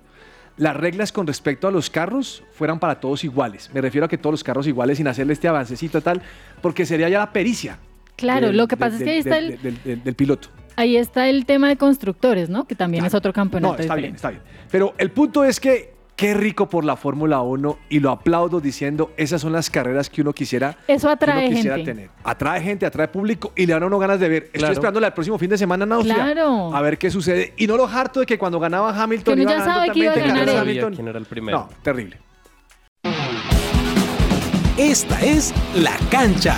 [0.57, 3.71] las reglas con respecto a los carros fueran para todos iguales.
[3.73, 6.21] Me refiero a que todos los carros iguales sin hacerle este avancecito tal,
[6.61, 7.79] porque sería ya la pericia.
[8.17, 10.49] Claro, del- lo que del- pasa es que ahí está el, del- piloto.
[10.75, 12.67] ahí está el tema de constructores, ¿no?
[12.67, 14.43] Que también es otro No, campeonato está bien, está bien.
[14.71, 19.13] Pero el punto es que qué rico por la Fórmula 1 y lo aplaudo diciendo,
[19.17, 21.93] esas son las carreras que uno quisiera, Eso que atrae uno quisiera gente.
[21.93, 22.11] tener.
[22.25, 24.43] Atrae gente, atrae público y le dan a uno ganas de ver.
[24.47, 24.73] Estoy Claro.
[24.75, 26.75] esperando el próximo fin de semana en Austria Claro.
[26.75, 27.55] a ver qué sucede.
[27.57, 30.13] Y no lo harto de que cuando ganaba Hamilton Que iba ya sabe que iba
[30.13, 30.95] a ganar Hamilton.
[30.97, 31.59] quién era el primero.
[31.59, 32.19] No, terrible.
[34.77, 36.57] Esta es La Cancha.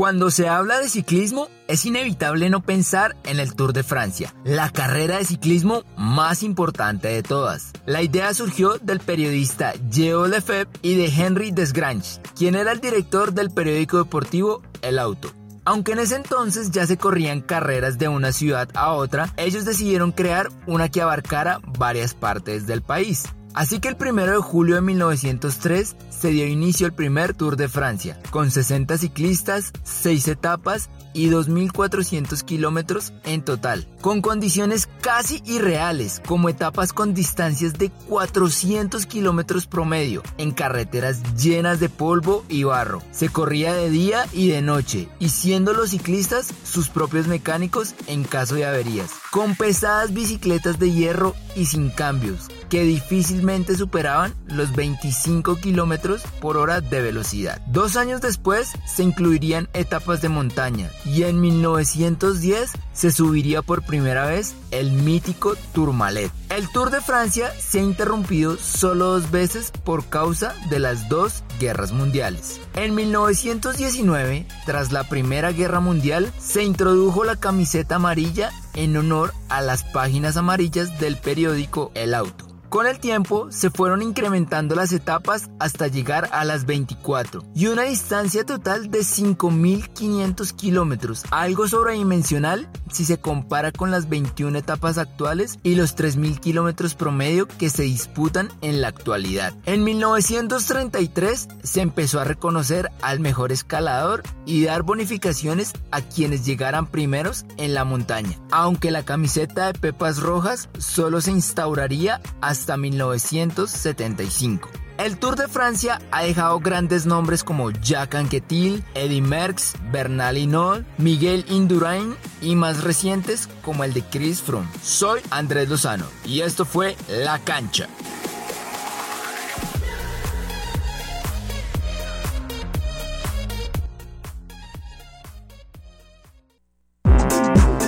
[0.00, 4.70] Cuando se habla de ciclismo, es inevitable no pensar en el Tour de Francia, la
[4.70, 7.72] carrera de ciclismo más importante de todas.
[7.84, 13.34] La idea surgió del periodista Geo Lefebvre y de Henry Desgrange, quien era el director
[13.34, 15.34] del periódico deportivo El Auto.
[15.66, 20.12] Aunque en ese entonces ya se corrían carreras de una ciudad a otra, ellos decidieron
[20.12, 23.24] crear una que abarcara varias partes del país.
[23.54, 27.68] Así que el 1 de julio de 1903 se dio inicio el primer Tour de
[27.68, 36.20] Francia, con 60 ciclistas, 6 etapas y 2.400 kilómetros en total, con condiciones casi irreales,
[36.26, 43.02] como etapas con distancias de 400 kilómetros promedio, en carreteras llenas de polvo y barro.
[43.10, 48.24] Se corría de día y de noche, y siendo los ciclistas sus propios mecánicos en
[48.24, 54.74] caso de averías, con pesadas bicicletas de hierro y sin cambios, que difícilmente superaban los
[54.74, 57.60] 25 kilómetros por hora de velocidad.
[57.66, 64.26] Dos años después se incluirían etapas de montaña y en 1910 se subiría por primera
[64.26, 66.30] vez el mítico Tourmalet.
[66.48, 71.42] El Tour de Francia se ha interrumpido solo dos veces por causa de las dos
[71.58, 72.60] guerras mundiales.
[72.74, 79.60] En 1919, tras la Primera Guerra Mundial, se introdujo la camiseta amarilla en honor a
[79.60, 82.49] las páginas amarillas del periódico El Auto.
[82.70, 87.82] Con el tiempo se fueron incrementando las etapas hasta llegar a las 24 y una
[87.82, 95.58] distancia total de 5.500 kilómetros, algo sobredimensional si se compara con las 21 etapas actuales
[95.64, 99.52] y los 3.000 kilómetros promedio que se disputan en la actualidad.
[99.66, 106.86] En 1933 se empezó a reconocer al mejor escalador y dar bonificaciones a quienes llegaran
[106.86, 114.70] primeros en la montaña, aunque la camiseta de pepas rojas solo se instauraría hasta 1975.
[115.00, 120.86] El Tour de Francia ha dejado grandes nombres como Jacques Anquetil, Eddy Merckx, Bernal Hinault,
[120.98, 124.68] Miguel Indurain y más recientes como el de Chris Froome.
[124.82, 127.88] Soy Andrés Lozano y esto fue La Cancha.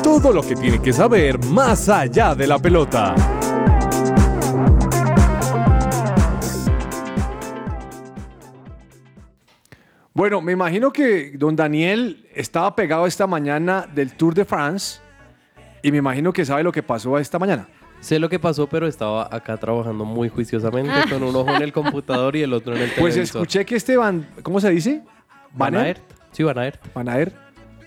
[0.02, 3.14] Todo lo que tiene que saber más allá de la pelota.
[10.14, 15.00] Bueno, me imagino que don Daniel estaba pegado esta mañana del Tour de France
[15.82, 17.66] y me imagino que sabe lo que pasó esta mañana.
[18.00, 21.04] Sé lo que pasó, pero estaba acá trabajando muy juiciosamente Ah.
[21.08, 23.42] con un ojo en el computador y el otro en el Pues televisor.
[23.42, 25.02] escuché que este Van, ¿cómo se dice?
[25.52, 26.00] Van Van Aert.
[26.32, 26.80] Sí, Van Aert.
[26.94, 27.34] Van Aert.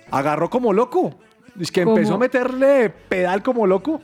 [0.09, 1.19] Agarró como loco.
[1.59, 1.95] Es que ¿Cómo?
[1.97, 4.01] empezó a meterle pedal como loco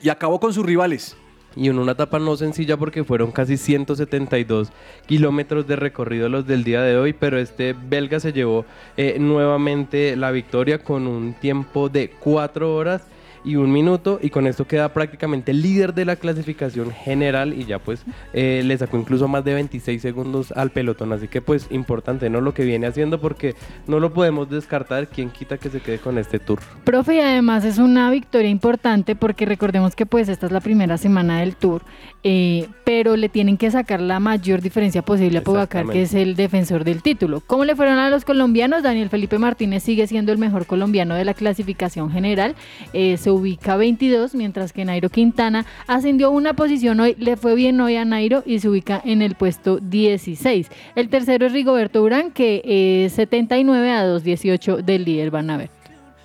[0.00, 1.16] y acabó con sus rivales.
[1.56, 4.70] Y en una etapa no sencilla porque fueron casi 172
[5.06, 8.64] kilómetros de recorrido los del día de hoy, pero este belga se llevó
[8.96, 13.02] eh, nuevamente la victoria con un tiempo de 4 horas
[13.44, 17.78] y un minuto y con esto queda prácticamente líder de la clasificación general y ya
[17.78, 22.30] pues eh, le sacó incluso más de 26 segundos al pelotón, así que pues importante
[22.30, 23.54] no lo que viene haciendo porque
[23.86, 26.60] no lo podemos descartar, quien quita que se quede con este tour.
[26.84, 30.98] Profe, y además es una victoria importante porque recordemos que pues esta es la primera
[30.98, 31.82] semana del tour,
[32.22, 36.36] eh, pero le tienen que sacar la mayor diferencia posible a Pogacar, que es el
[36.36, 37.42] defensor del título.
[37.46, 38.82] ¿Cómo le fueron a los colombianos?
[38.82, 42.54] Daniel Felipe Martínez sigue siendo el mejor colombiano de la clasificación general.
[42.92, 47.96] Eh, ubica 22, mientras que Nairo Quintana ascendió una posición hoy, le fue bien hoy
[47.96, 50.68] a Nairo y se ubica en el puesto 16.
[50.94, 52.62] El tercero es Rigoberto Urán, que
[53.06, 55.70] es 79 a 2.18 del líder, van a ver.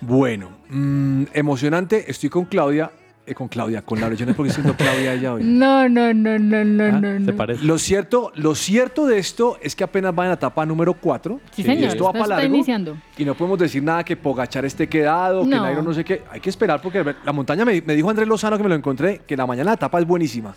[0.00, 2.10] Bueno, mm, emocionante.
[2.10, 2.92] Estoy con Claudia.
[3.28, 4.14] Eh, con Claudia, con Laura.
[4.16, 5.42] Yo no sé por qué siento Claudia ella hoy.
[5.44, 7.18] No, no, no, no, no, Ah, no.
[7.20, 7.32] no.
[7.62, 11.40] Lo cierto, lo cierto de esto es que apenas va en la etapa número 4.
[11.52, 12.54] Sí, señor, Esto va para está largo.
[12.54, 12.96] iniciando.
[13.16, 15.62] Y no podemos decir nada que Pogachar esté quedado, que No.
[15.62, 16.22] Nairo no sé qué.
[16.30, 19.20] Hay que esperar porque la montaña me, me dijo Andrés Lozano que me lo encontré,
[19.26, 20.54] que la mañana la etapa es buenísima.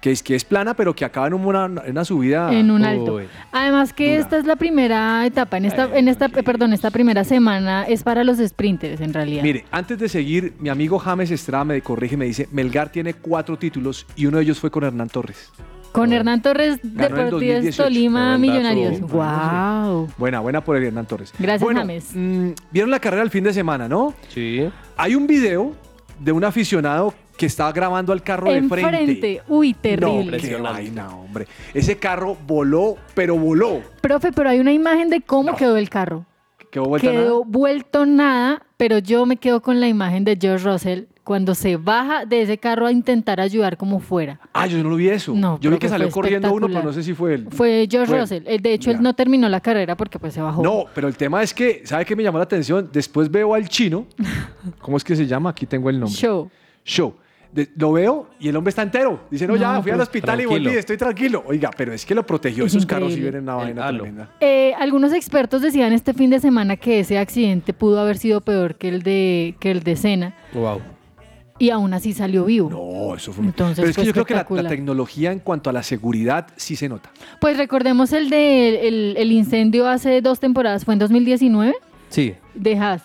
[0.00, 2.52] Que es, que es plana, pero que acaba en una, en una subida.
[2.52, 3.20] En un alto.
[3.52, 7.22] Además que esta es la primera etapa, en esta, en esta, eh, perdón, esta primera
[7.24, 9.42] semana es para los sprinters en realidad.
[9.42, 13.12] Mire, antes de seguir, mi amigo James Estrada me corrige y me dice, Melgar tiene
[13.14, 15.50] cuatro títulos y uno de ellos fue con Hernán Torres.
[15.92, 17.82] Con Hernán Torres, 2018.
[17.82, 19.00] Tolima, Millonarios.
[19.00, 20.08] Wow.
[20.16, 21.32] Buena, buena por el Hernán Torres.
[21.38, 22.10] Gracias, Bueno, James.
[22.14, 24.14] mm, Vieron la carrera el fin de semana, ¿no?
[24.28, 24.68] Sí.
[24.96, 25.74] Hay un video
[26.20, 28.98] de un aficionado que estaba grabando al carro de frente.
[28.98, 29.42] Enfrente.
[29.48, 30.36] Uy, terrible.
[30.36, 31.46] No, qué vaina, hombre.
[31.72, 33.80] Ese carro voló, pero voló.
[34.02, 36.26] Profe, pero hay una imagen de cómo quedó el carro.
[36.70, 37.44] Quedó vuelta quedó nada.
[37.46, 42.24] vuelto nada, pero yo me quedo con la imagen de George Russell cuando se baja
[42.24, 44.40] de ese carro a intentar ayudar como fuera.
[44.52, 45.32] Ah, yo no lo vi eso.
[45.34, 47.46] No, yo vi que salió corriendo uno, pero no sé si fue él.
[47.50, 48.20] Fue George Fue.
[48.20, 48.42] Russell.
[48.46, 50.62] Eh, De hecho, él no terminó la carrera porque pues se bajó.
[50.62, 52.88] No, pero el tema es que, ¿sabe qué me llamó la atención?
[52.92, 54.06] Después veo al chino.
[54.80, 55.50] ¿Cómo es que se llama?
[55.50, 56.16] Aquí tengo el nombre.
[56.18, 56.50] Show.
[56.84, 57.14] Show.
[57.52, 59.24] De- lo veo y el hombre está entero.
[59.28, 61.42] Dice, no, ya No, fui al pues, hospital y volví, estoy tranquilo.
[61.46, 62.64] Oiga, pero es que lo protegió.
[62.64, 63.40] Es Esos carros sí increíble.
[63.40, 64.02] vienen una vaina halo.
[64.04, 64.30] tremenda.
[64.40, 68.76] Eh, algunos expertos decían este fin de semana que ese accidente pudo haber sido peor
[68.76, 70.80] que el de que el de Senna Wow.
[71.60, 72.70] Y aún así salió vivo.
[72.70, 75.72] No, eso fue Entonces Pero es que yo creo que la, tecnología en cuanto a
[75.72, 77.10] la seguridad sí se nota.
[77.40, 81.74] Pues recordemos el de el, el incendio hace dos temporadas, fue en 2019
[82.08, 82.34] Sí.
[82.54, 83.02] de Haas,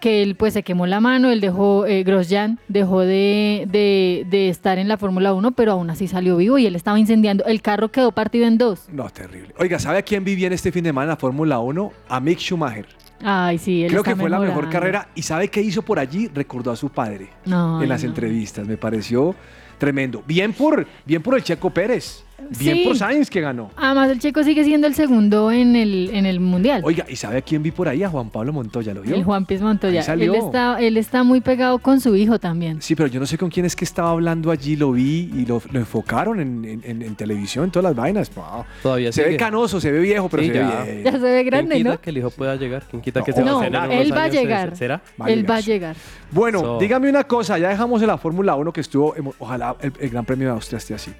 [0.00, 4.48] que él pues se quemó la mano, él dejó, eh, Grosjean dejó de, de- de
[4.50, 7.44] estar en la Fórmula 1, pero aún así salió vivo y él estaba incendiando.
[7.46, 8.82] El carro quedó partido en dos.
[8.92, 9.54] No, terrible.
[9.58, 11.92] Oiga, ¿sabe a quién vivía en este fin de semana en la Fórmula 1?
[12.08, 12.86] A Mick Schumacher.
[13.22, 15.08] Ay, sí, él Creo que fue la mejor carrera.
[15.14, 16.28] ¿Y sabe qué hizo por allí?
[16.28, 18.08] Recordó a su padre No, en las no.
[18.10, 18.66] entrevistas.
[18.66, 19.34] Me pareció
[19.78, 20.22] tremendo.
[20.26, 22.24] Bien por, bien por el Checo Pérez.
[22.58, 22.84] Bien Sí.
[22.84, 23.70] por Sainz que ganó.
[23.76, 26.82] Además, el checo sigue siendo el segundo en el, en el mundial.
[26.84, 28.02] Oiga, ¿y sabe a quién vi por ahí?
[28.02, 29.14] A Juan Pablo Montoya, ¿lo vio?
[29.14, 30.00] el Juan Piz Montoya.
[30.12, 32.82] Él está, él está muy pegado con su hijo también.
[32.82, 35.46] Sí, pero yo no sé con quién es que estaba hablando allí, lo vi y
[35.46, 38.34] lo, lo enfocaron en, en- en- en televisión, en todas las vainas.
[38.34, 38.64] Wow.
[38.82, 39.38] Todavía Se ve sigue.
[39.38, 40.82] canoso, se ve viejo, pero Sí, se ve ya.
[40.82, 41.04] bien.
[41.04, 42.00] Ya se ve grande, ¿Quién quita ¿no?
[42.00, 42.82] que el hijo pueda llegar?
[42.90, 44.76] ¿Quién quita que No, se No, va a él va a llegar.
[44.76, 45.00] ¿Será?
[45.20, 45.96] Va a Él va a llegar.
[46.30, 49.76] Bueno, So- dígame una cosa, ya dejamos en la Fórmula 1 que estuvo, emo- ojalá
[49.80, 51.12] el, el Gran Premio de Austria esté así.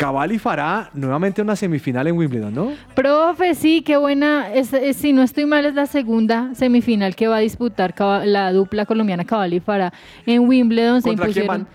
[0.00, 2.72] Cavalli fará nuevamente una semifinal en Wimbledon, ¿no?
[2.94, 4.52] Profe, sí, qué buena.
[4.52, 8.50] Es, es- si no estoy mal, es la segunda semifinal que va a disputar la
[8.52, 9.92] dupla colombiana Cabal y Farah
[10.24, 11.02] en Wimbledon.
[11.02, 11.68] Se ¿Contra quién impusieron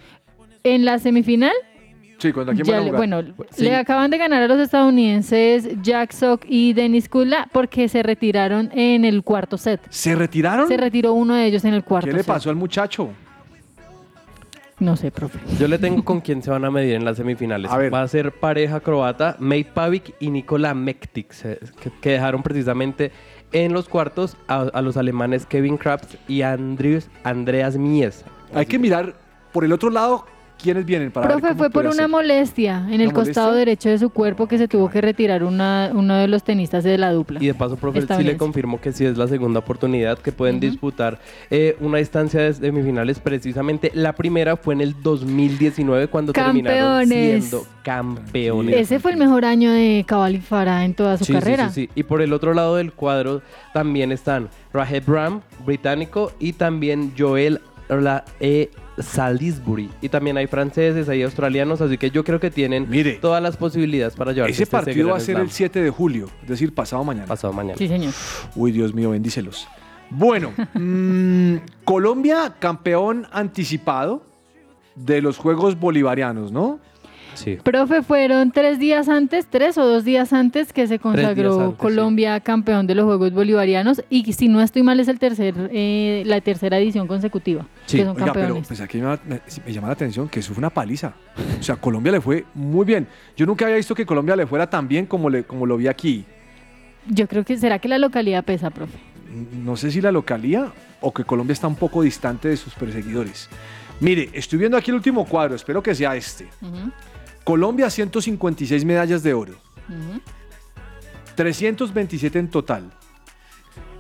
[0.64, 1.52] en la semifinal.
[2.18, 2.96] Sí, aquí ya van a jugar.
[2.96, 3.66] bueno, Sí.
[3.66, 8.72] le acaban de ganar a los estadounidenses Jack Sock y Denis Kula porque se retiraron
[8.74, 9.82] en el cuarto set.
[9.90, 10.68] ¿Se retiraron?
[10.68, 12.28] Se retiró uno de ellos en el cuarto ¿Qué le set.
[12.28, 13.10] pasó al muchacho?
[14.80, 15.40] No sé, profe.
[15.58, 17.72] Yo le tengo con quién se van a medir en las semifinales.
[17.72, 17.94] A ver.
[17.94, 21.34] Va a ser pareja croata, Mate Pavic y Nikola Mektic,
[22.02, 23.12] que, dejaron precisamente
[23.54, 28.26] en los cuartos a, a los alemanes Kevin Krabs y Andreas, Andreas Mies.
[28.54, 29.16] Hay que mirar
[29.54, 30.26] por el otro lado
[30.66, 33.60] quiénes vienen para Profe, fue por una molestia en el ¿Una costado molestia?
[33.60, 36.98] derecho de su cuerpo que se tuvo que retirar una, uno de los tenistas de
[36.98, 37.42] la dupla.
[37.42, 40.60] Y de paso, profe, sí le confirmo que sí es la segunda oportunidad que pueden
[40.60, 41.20] disputar
[41.52, 43.20] eh, una distancia de semifinales.
[43.20, 47.44] Precisamente la primera fue en el 2019 cuando terminaron Campeones.
[47.46, 48.76] siendo campeones.
[48.76, 51.70] Ese fue el mejor año de Cabal y Farah en toda su Sí, sí, carrera.
[51.70, 51.90] sí, sí.
[51.96, 53.42] Y por el otro lado del cuadro
[53.74, 59.90] también están Raheb Bram, británico, y también Joel la, eh, Salisbury.
[60.02, 62.88] Y también hay franceses, hay australianos, así que yo creo que tienen
[63.22, 65.50] todas las posibilidades para llevarse Ese este partido va a ser el Slam.
[65.50, 67.28] 7 de julio, es decir, pasado mañana.
[67.28, 67.78] Pasado mañana.
[67.78, 68.14] Sí, señor.
[68.56, 69.68] Uy, Dios mío, bendícelos.
[70.10, 74.24] Bueno, mm, Colombia campeón anticipado
[74.96, 76.80] de los Juegos Bolivarianos, ¿no?
[77.36, 77.58] Sí.
[77.64, 82.40] Profe, fueron tres días antes, tres o dos días antes que se consagró antes, Colombia
[82.40, 86.42] campeón de los Juegos Bolivarianos y si no estoy mal es el tercer, eh, la
[86.42, 89.94] tercera edición consecutiva que son Oiga, pero pues aquí me, llama- me- me llama la
[89.94, 91.14] atención que eso fue una paliza.
[91.60, 93.08] O sea, Colombia le fue muy bien.
[93.38, 95.88] Yo nunca había visto que Colombia le fuera tan bien como, le, como lo vi
[95.88, 96.26] aquí.
[97.08, 98.98] Yo creo que será que la localidad pesa, profe.
[99.64, 103.50] No sé si la localía o que Colombia está un poco distante de sus perseguidores.
[104.00, 106.48] Mire, estoy viendo aquí el último cuadro, espero que sea este.
[107.46, 109.54] Colombia 156 medallas de oro,
[111.36, 112.92] 327 en total.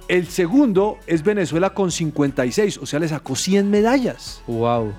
[0.07, 4.41] El segundo es Venezuela con 56, o sea, le sacó 100 medallas.
[4.47, 4.93] Wow.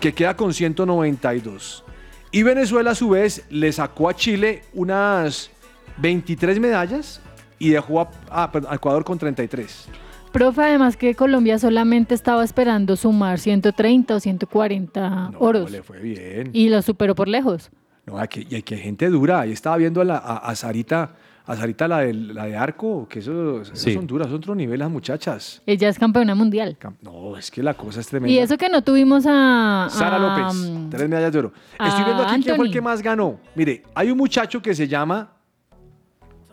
[0.00, 1.82] Que queda con 192.
[2.30, 5.50] Y Venezuela a su vez le sacó a Chile unas
[5.96, 7.22] 23 medallas
[7.58, 9.88] y dejó a, a Ecuador con 33.
[10.36, 15.70] Profe, además que Colombia solamente estaba esperando sumar 130 o 140 oros.
[15.70, 16.50] Le fue bien.
[16.52, 17.70] Y lo superó por lejos.
[18.06, 19.40] No, aquí, y aquí hay gente dura.
[19.40, 21.14] Ahí estaba viendo a, la- a, a Sarita,
[21.46, 23.94] a Sarita la, de, la de arco, que eso, Sí.
[23.94, 25.62] son duras, son otro nivel las muchachas.
[25.66, 26.76] Ella es campeona mundial.
[27.02, 28.32] No, es que la cosa es tremenda.
[28.32, 29.88] Y eso que no tuvimos a...
[29.90, 31.52] Sara a, López, um, tres medallas de oro.
[31.80, 32.72] Estoy viendo aquí quién fue el Anthony.
[32.72, 33.40] que más ganó.
[33.54, 35.32] Mire, hay un muchacho que se llama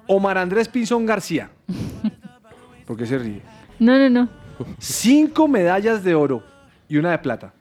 [0.07, 1.49] Omar Andrés Pinzón García.
[2.88, 3.41] ¿Por qué se ríe?
[3.84, 4.29] No, no, no.
[4.79, 6.41] Cinco medallas de oro
[6.88, 7.53] y una de plata.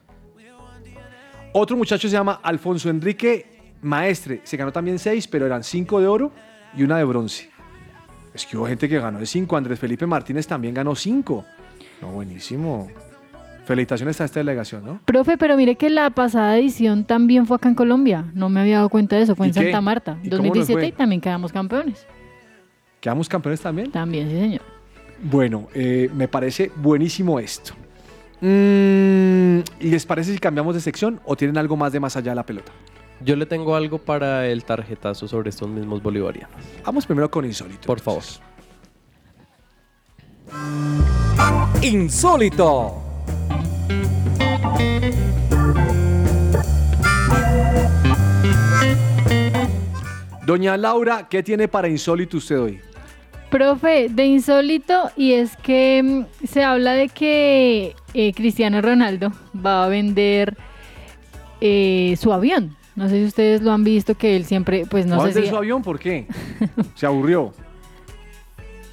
[1.51, 3.45] Otro muchacho se llama Alfonso Enrique
[3.81, 4.41] Maestre.
[4.43, 6.31] Se ganó también seis, pero eran cinco de oro
[6.75, 7.49] y una de bronce.
[8.33, 9.57] Es que hubo gente que ganó de cinco.
[9.57, 11.45] Andrés Felipe Martínez también ganó cinco.
[12.01, 12.87] No, buenísimo.
[13.65, 15.01] Felicitaciones a esta delegación, ¿no?
[15.05, 18.25] Profe, pero mire que la pasada edición también fue acá en Colombia.
[18.33, 19.35] No me había dado cuenta de eso.
[19.35, 19.53] Fue ¿Y en?
[19.53, 20.87] Santa Marta, ¿Y cómo nos 2017, fue?
[20.87, 22.07] y también quedamos campeones.
[22.99, 23.91] ¿Quedamos campeones también?
[23.91, 24.61] También, sí, señor.
[25.23, 27.73] Bueno, eh, me parece buenísimo esto.
[28.41, 32.31] Mm, ¿Y les parece si cambiamos de sección o tienen algo más de más allá
[32.31, 32.73] de la pelota?
[33.21, 36.51] Yo le tengo algo para el tarjetazo sobre estos mismos bolivarianos.
[36.85, 37.87] Vamos primero con insólito.
[37.87, 38.23] Por favor.
[41.81, 42.99] Insólito.
[50.45, 52.81] Doña Laura, ¿qué tiene para insólito usted hoy?
[53.53, 59.31] Profe, de insólito, y es que mm, se habla de que eh, Cristiano Ronaldo
[59.63, 60.57] va a vender
[61.61, 62.75] eh, su avión.
[62.95, 65.43] No sé si ustedes lo han visto, que él siempre, pues no ¿Va sé vender
[65.43, 65.49] si...
[65.51, 65.83] su avión?
[65.83, 66.25] ¿Por qué?
[66.95, 67.53] Se aburrió.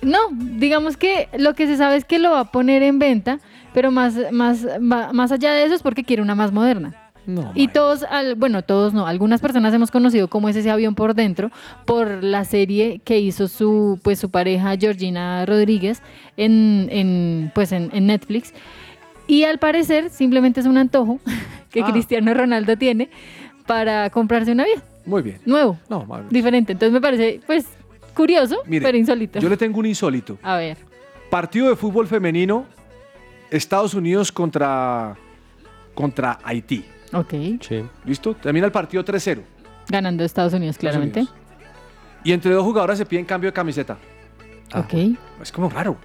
[0.02, 3.40] No, digamos que lo que se sabe es que lo va a poner en venta,
[3.72, 6.94] pero más, más, más allá de eso es porque quiere una más moderna.
[7.34, 10.94] No, Y todos, al- bueno, todos no, algunas personas hemos conocido cómo es ese avión
[10.94, 11.50] por dentro
[11.84, 16.02] por la serie que hizo su, pues, su pareja Georgina Rodríguez
[16.36, 18.52] en, en, pues, en, en Netflix.
[19.26, 21.20] Y al parecer simplemente es un antojo
[21.70, 21.88] que Ah.
[21.92, 23.10] Cristiano Ronaldo tiene
[23.66, 25.38] para comprarse un avión Muy bien.
[25.46, 26.72] nuevo, No, diferente.
[26.72, 27.66] Entonces me parece, pues,
[28.14, 29.38] curioso, Mire, pero insólito.
[29.38, 30.36] Yo le tengo un insólito.
[30.42, 30.76] A ver.
[31.30, 32.64] Partido de fútbol femenino,
[33.52, 35.14] Estados Unidos contra,
[35.94, 36.84] contra Haití.
[37.12, 37.34] Ok.
[37.60, 37.84] Sí.
[38.04, 38.34] ¿Listo?
[38.34, 39.42] Termina el partido 3-0.
[39.88, 41.26] Ganando Estados Unidos, claramente.
[42.22, 43.98] Y entre dos jugadoras se piden cambio de camiseta.
[44.74, 44.94] Ok.
[45.42, 45.96] Es como raro.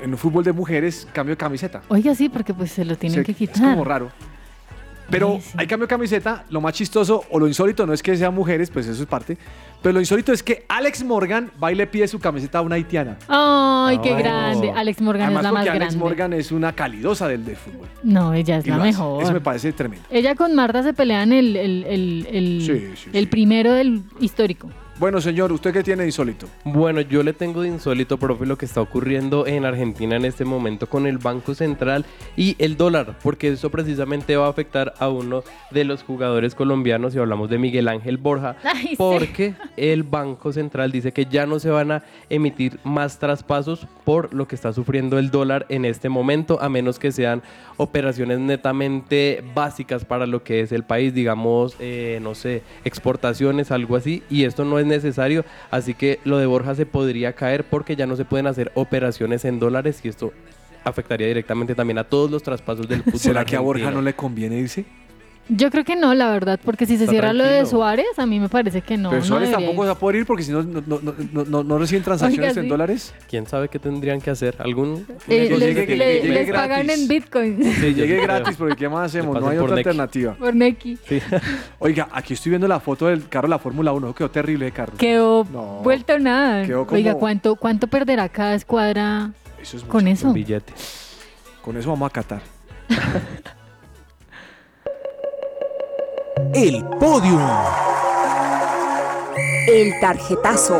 [0.00, 1.82] En un fútbol de mujeres, cambio de camiseta.
[1.88, 3.56] Oiga, sí, porque pues se lo tienen Se- que quitar.
[3.56, 4.10] Es como raro.
[5.10, 6.44] Pero hay cambio de camiseta.
[6.50, 9.38] Lo más chistoso o lo insólito no es que sean mujeres, pues eso es parte.
[9.82, 12.74] Pero lo insólito es que Alex Morgan va y le pide su camiseta a una
[12.74, 13.16] haitiana.
[13.28, 14.72] Ay, qué grande.
[14.72, 15.96] Alex Morgan Además, es la más Alex grande.
[15.98, 17.86] Morgan es una calidosa del de fútbol.
[18.02, 19.22] No, ella es Y la mejor.
[19.22, 20.04] Eso me parece tremendo.
[20.10, 24.68] Ella con Marta se pelean el, el, el, el, Sí, sí, el primero del histórico.
[24.98, 26.46] Bueno, señor, ¿usted qué tiene de insólito?
[26.64, 30.46] Bueno, yo le tengo de insólito, profe, lo que está ocurriendo en Argentina en este
[30.46, 35.10] momento con el Banco Central y el dólar, porque eso precisamente va a afectar a
[35.10, 38.96] uno de los jugadores colombianos, y hablamos de Miguel Ángel Borja, Ay, sí.
[38.96, 44.32] porque el Banco Central dice que ya no se van a emitir más traspasos por
[44.32, 47.42] lo que está sufriendo el dólar en este momento, a menos que sean
[47.76, 53.96] operaciones netamente básicas para lo que es el país, digamos, eh, no sé, exportaciones, algo
[53.96, 57.96] así, y esto no es necesario, así que lo de Borja se podría caer porque
[57.96, 60.32] ya no se pueden hacer operaciones en dólares y esto
[60.84, 63.20] afectaría directamente también a todos los traspasos del fútbol.
[63.20, 64.84] ¿Será que a Borja no le conviene irse?
[65.48, 67.64] Yo creo que no, la verdad, porque si se Está cierra lo de.
[67.66, 69.10] Suárez, a mí me parece que no.
[69.10, 71.00] Pero Suárez tampoco se va a poder ir porque si no, no, no,
[71.32, 72.68] no, no- no reciben transacciones Oiga, en sí.
[72.68, 73.14] dólares.
[73.28, 74.56] ¿Quién sabe qué tendrían que hacer?
[74.58, 77.62] ¿Algún Eh, Llegue- les pagan en Bitcoin.
[77.62, 79.40] Sí, yo Llegue gratis porque ¿qué más hacemos?
[79.40, 80.34] No hay otra alternativa.
[80.34, 80.98] Por Neki.
[81.78, 84.14] Oiga, aquí estoy viendo la foto del carro de la Fórmula 1.
[84.14, 84.98] Quedó terrible, Carlos.
[84.98, 85.80] Quedó No.
[85.84, 86.66] vuelto nada.
[86.66, 89.30] Quedó como- Oiga, ¿cuánto, ¿cuánto perderá cada escuadra
[89.62, 90.34] Eso es con eso?
[91.62, 92.42] Con eso vamos a catar.
[96.36, 97.40] El podium.
[99.68, 100.78] El tarjetazo.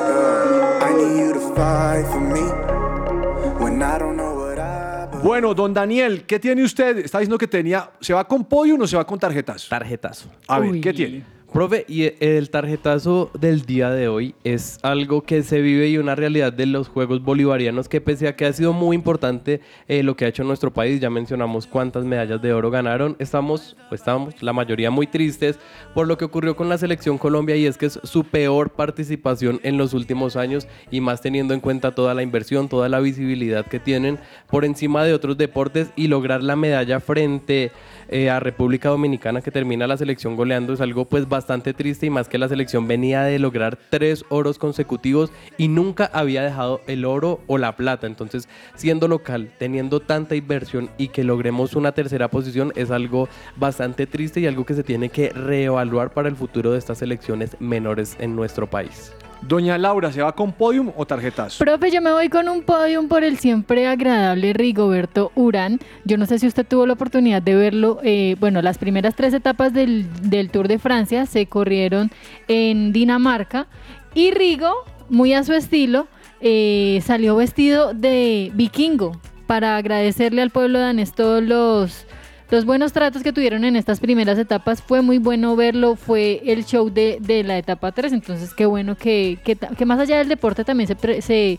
[5.22, 6.98] Bueno, don Daniel, ¿qué tiene usted?
[6.98, 7.90] Está diciendo que tenía.
[8.00, 9.68] ¿Se va con podio o no se va con tarjetazo?
[9.70, 10.28] Tarjetazo.
[10.46, 10.80] A ver, Uy.
[10.82, 11.24] ¿qué tiene?
[11.56, 16.14] Profe, y el tarjetazo del día de hoy es algo que se vive y una
[16.14, 20.16] realidad de los Juegos Bolivarianos que pese a que ha sido muy importante eh, lo
[20.16, 24.42] que ha hecho nuestro país, ya mencionamos cuántas medallas de oro ganaron, estamos, pues estamos
[24.42, 25.58] la mayoría muy tristes
[25.94, 29.58] por lo que ocurrió con la selección Colombia y es que es su peor participación
[29.62, 33.64] en los últimos años y más teniendo en cuenta toda la inversión, toda la visibilidad
[33.64, 34.18] que tienen
[34.50, 37.72] por encima de otros deportes y lograr la medalla frente
[38.10, 42.10] eh, a República Dominicana que termina la selección goleando es algo pues bastante triste y
[42.10, 47.04] más que la selección venía de lograr tres oros consecutivos y nunca había dejado el
[47.04, 48.06] oro o la plata.
[48.06, 54.06] Entonces, siendo local, teniendo tanta inversión y que logremos una tercera posición es algo bastante
[54.06, 58.16] triste y algo que se tiene que reevaluar para el futuro de estas selecciones menores
[58.20, 59.12] en nuestro país.
[59.42, 61.64] Doña Laura, ¿se va con podium o tarjetazo?
[61.64, 65.78] Profe, yo me voy con un podium por el siempre agradable Rigoberto Urán.
[66.04, 68.00] Yo no sé si usted tuvo la oportunidad de verlo.
[68.02, 70.08] eh, bueno, las primeras tres etapas del,
[70.50, 72.10] Tour de Francia se corrieron
[72.48, 73.66] en Dinamarca
[74.14, 74.72] y Rigo,
[75.08, 76.08] muy a su estilo,
[76.40, 82.06] eh, salió vestido de vikingo para agradecerle al pueblo danés todos los,
[82.50, 84.82] los buenos tratos que tuvieron en estas primeras etapas.
[84.82, 88.96] Fue muy bueno verlo, fue el show de, de la etapa 3, entonces qué bueno
[88.96, 91.58] que, que, que más allá del deporte también se, pre- se,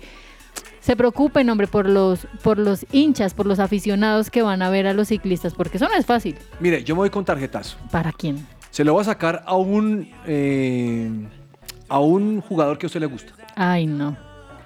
[0.80, 4.88] se preocupen, hombre, por los, por los hinchas, por los aficionados que van a ver
[4.88, 6.36] a los ciclistas, porque eso no es fácil.
[6.60, 7.78] Mire, yo me voy con tarjetazo.
[7.92, 8.46] ¿Para quién?
[8.72, 11.10] Se lo voy a sacar a un, eh,
[11.90, 13.34] a un jugador que a usted le gusta.
[13.56, 14.16] Ay, no.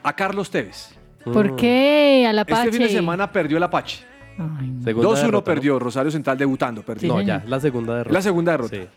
[0.04, 0.94] A Carlos Tevez.
[1.24, 2.26] ¿Por qué?
[2.28, 4.04] A la Este fin de semana perdió el Apache.
[4.38, 5.44] Segunda 2-1 derrota, ¿no?
[5.44, 6.82] perdió, Rosario Central debutando.
[6.84, 7.14] Perdió.
[7.16, 8.14] no, ya, la segunda derrota.
[8.14, 8.76] La segunda derrota.
[8.76, 8.88] Sí.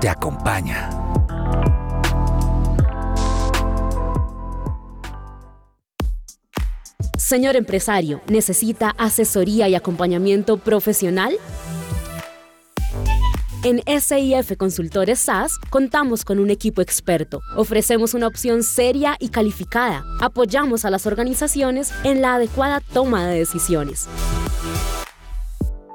[0.00, 0.88] Te acompaña.
[7.18, 11.34] Señor empresario, ¿necesita asesoría y acompañamiento profesional?
[13.64, 17.40] En SIF Consultores SAS contamos con un equipo experto.
[17.56, 20.04] Ofrecemos una opción seria y calificada.
[20.20, 24.06] Apoyamos a las organizaciones en la adecuada toma de decisiones.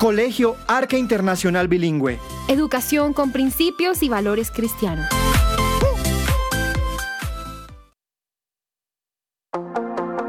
[0.00, 2.18] Colegio Arca Internacional Bilingüe.
[2.48, 5.06] Educación con principios y valores cristianos.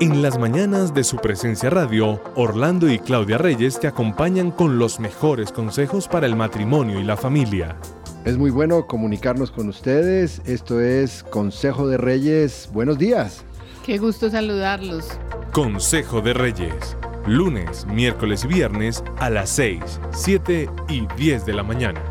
[0.02, 5.00] En las mañanas de su presencia radio, Orlando y Claudia Reyes te acompañan con los
[5.00, 7.78] mejores consejos para el matrimonio y la familia.
[8.26, 10.42] Es muy bueno comunicarnos con ustedes.
[10.46, 12.70] Esto es Consejo de Reyes.
[12.74, 13.46] Buenos días.
[13.86, 15.18] Qué gusto saludarlos.
[15.54, 16.98] Consejo de Reyes.
[17.28, 19.80] Lunes, miércoles y viernes a las 6,
[20.12, 22.02] 7 y 10 de la mañana.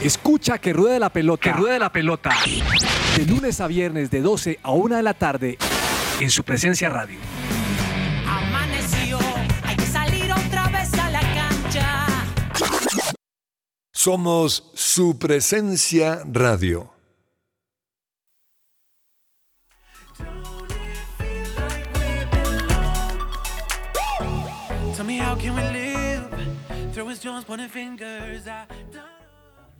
[0.00, 1.42] Escucha que ruede la pelota.
[1.42, 2.30] Que ruede la pelota.
[3.16, 5.58] De lunes a viernes de 12 a 1 de la tarde
[6.20, 7.18] en su presencia radio.
[8.26, 9.18] Amaneció,
[9.64, 12.06] hay que salir otra vez a la cancha.
[13.92, 16.91] Somos su presencia radio.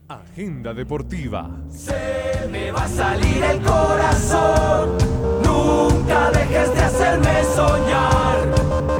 [0.06, 1.50] Agenda deportiva.
[1.70, 4.96] Se me va a salir el corazón.
[5.42, 8.38] Nunca dejes de hacerme soñar.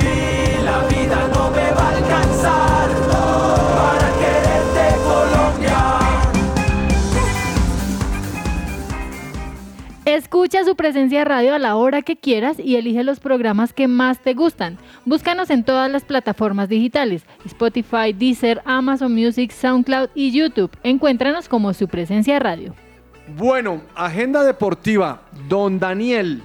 [0.00, 4.11] Y la vida no me va a alcanzar para
[10.04, 14.18] Escucha su presencia radio a la hora que quieras y elige los programas que más
[14.18, 14.76] te gustan.
[15.04, 20.72] Búscanos en todas las plataformas digitales: Spotify, Deezer, Amazon Music, SoundCloud y YouTube.
[20.82, 22.74] Encuéntranos como su presencia radio.
[23.36, 25.22] Bueno, agenda deportiva.
[25.48, 26.42] Don Daniel.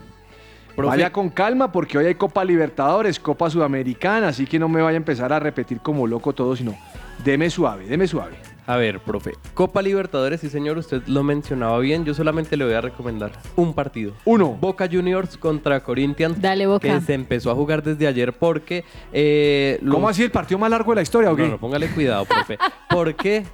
[0.75, 0.89] Profe.
[0.89, 4.93] Vaya con calma porque hoy hay Copa Libertadores, Copa Sudamericana, así que no me vaya
[4.93, 6.77] a empezar a repetir como loco todo, sino
[7.25, 8.35] deme suave, deme suave.
[8.67, 9.31] A ver, profe.
[9.53, 12.03] Copa Libertadores, sí señor, usted lo mencionaba bien.
[12.03, 14.11] Yo solamente le voy a recomendar un partido.
[14.25, 14.49] Uno.
[14.59, 16.41] Boca Juniors contra Corinthians.
[16.41, 16.85] Dale, Boca.
[16.85, 18.83] Que se empezó a jugar desde ayer porque...
[19.13, 21.43] eh, ¿Cómo así el partido más largo de la historia o qué?
[21.43, 22.57] No, no, póngale cuidado, profe.
[22.89, 23.45] Porque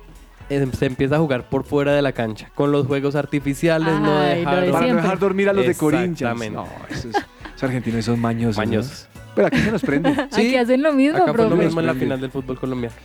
[0.50, 2.50] eh, se empieza a jugar por fuera de la cancha.
[2.56, 4.66] Con los juegos artificiales, no Ay, dejar...
[4.66, 6.42] de Para no dejar dormir a los de Corinthians.
[6.42, 6.56] Exactamente.
[6.56, 8.58] No, esos, esos argentinos son mañosos.
[8.58, 8.66] ¿no?
[8.66, 9.08] Mañosos.
[9.36, 10.10] Pero aquí se nos prende.
[10.10, 12.96] Aquí hacen lo mismo, Acá fue lo mismo en la final del fútbol colombiano.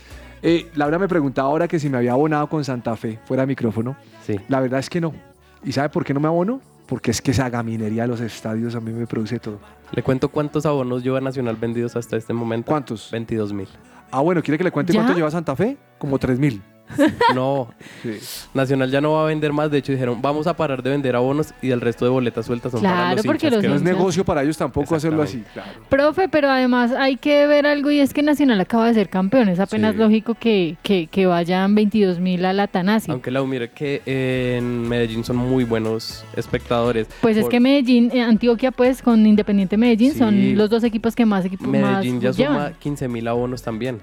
[0.43, 3.49] Eh, Laura me preguntaba ahora que si me había abonado con Santa Fe, fuera de
[3.49, 3.97] micrófono.
[4.25, 4.37] Sí.
[4.49, 5.13] La verdad es que no.
[5.65, 6.61] ¿Y sabe por qué no me abono?
[6.87, 9.59] Porque es que esa gaminería de los estadios a mí me produce todo.
[9.93, 12.71] Le cuento cuántos abonos lleva Nacional vendidos hasta este momento.
[12.71, 13.11] ¿Cuántos?
[13.11, 13.69] 22 mil.
[14.11, 15.01] Ah, bueno, ¿quiere que le cuente ¿Ya?
[15.01, 15.77] cuánto lleva Santa Fe?
[15.99, 16.63] Como 3 mil.
[17.35, 17.69] No,
[18.03, 18.19] Sí.
[18.55, 19.71] Nacional ya no va a vender más.
[19.71, 22.73] De hecho, dijeron, vamos a parar de vender abonos y el resto de boletas sueltas
[22.73, 23.53] son para Claro, los porque hinchas.
[23.53, 25.43] los que No es hinchas- negocio para ellos tampoco hacerlo así.
[25.53, 25.71] Claro.
[25.89, 29.49] Profe, pero además hay que ver algo y es que Nacional acaba de ser campeón.
[29.49, 29.99] Es apenas Sí.
[29.99, 33.11] lógico que, que, que vayan 22 mil a la Tanasi.
[33.11, 37.07] Aunque Lau, mire que en Medellín son muy buenos espectadores.
[37.21, 40.19] Pues es Por- que Medellín, eh, Antioquia, pues con Independiente Medellín Sí.
[40.19, 42.55] son los dos equipos que más equipos Medellín más ya llevan.
[42.69, 44.01] suma 15 mil abonos también.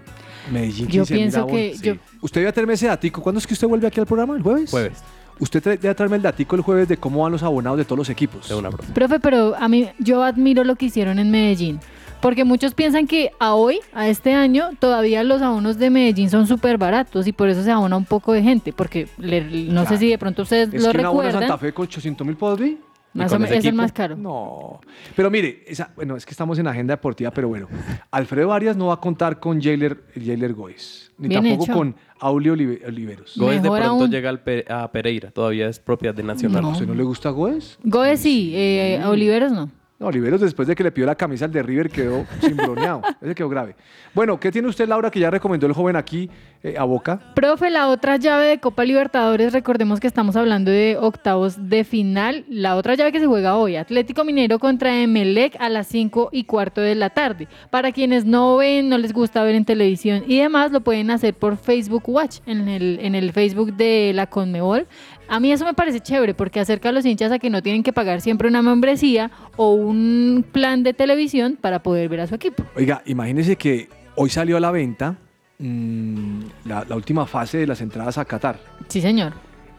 [0.52, 1.58] Medellín, Yo 15.000 pienso abonos.
[1.58, 3.22] que yo- ¿Usted iba a traerme ese datico?
[3.22, 4.36] ¿Cuándo es que usted vuelve aquí al programa?
[4.36, 4.70] ¿El jueves?
[4.72, 5.04] Jueves,
[5.38, 8.10] Usted debe traerme el datico el jueves de cómo van los abonados de todos los
[8.10, 8.48] equipos.
[8.48, 8.94] de una profe.
[8.94, 11.80] Profe, pero a mí yo admiro lo que hicieron en Medellín.
[12.22, 16.48] Porque muchos piensan que a hoy, a este año, todavía los abonos de Medellín son
[16.48, 18.72] súper baratos y por eso se abona un poco de gente.
[18.72, 21.50] Porque le- no sé si de pronto ustedes Es lo que un abono a recuerdan.
[21.50, 22.80] Santa Fe con 800 mil podri.
[23.24, 24.16] Más con o menos, ese es el más caro.
[24.16, 24.82] No.
[25.16, 27.68] Pero mire, esa, bueno, es que estamos en agenda deportiva, pero bueno.
[28.12, 31.12] Alfredo Arias no va a contar con Jailer, Jailer Goes.
[31.18, 31.74] Ni Bien tampoco hecho.
[31.74, 33.34] con Aulio Olive- Oliveros.
[33.38, 34.12] Goes de pronto aún.
[34.12, 36.66] llega al Pe- a Pereira, todavía es propiedad de Nacional.
[36.66, 37.80] ¿A usted no le gusta Goes?
[37.84, 39.72] Goes sí, eh, a Oliveros no.
[39.98, 43.02] No, Oliveros después de que le pidió la camisa al de River quedó cimbroneado.
[43.22, 43.78] Ese quedó grave.
[44.14, 46.30] Bueno, ¿qué tiene usted, Laura, que ya recomendó el joven aquí
[46.64, 47.34] eh, a Boca?
[47.34, 52.44] Profe, la otra llave de Copa Libertadores, recordemos que estamos hablando de octavos de final.
[52.50, 56.44] La otra llave que se juega hoy, Atlético Minero contra Emelec a las 5 y
[56.44, 57.48] cuarto de la tarde.
[57.70, 61.36] Para quienes no ven, no les gusta ver en televisión y demás, lo pueden hacer
[61.36, 64.88] por Facebook Watch, en el, en el Facebook de la Conmebol.
[65.28, 67.84] A mí eso me parece chévere porque acerca a los hinchas a que no tienen
[67.84, 72.36] que pagar siempre una membresía o un plan de televisión para poder ver a su
[72.36, 72.64] equipo.
[72.76, 75.16] Oiga, imagínese que hoy salió a la venta
[75.60, 78.60] mm, la, la última fase de las entradas a Qatar.
[78.88, 79.34] Sí, señor.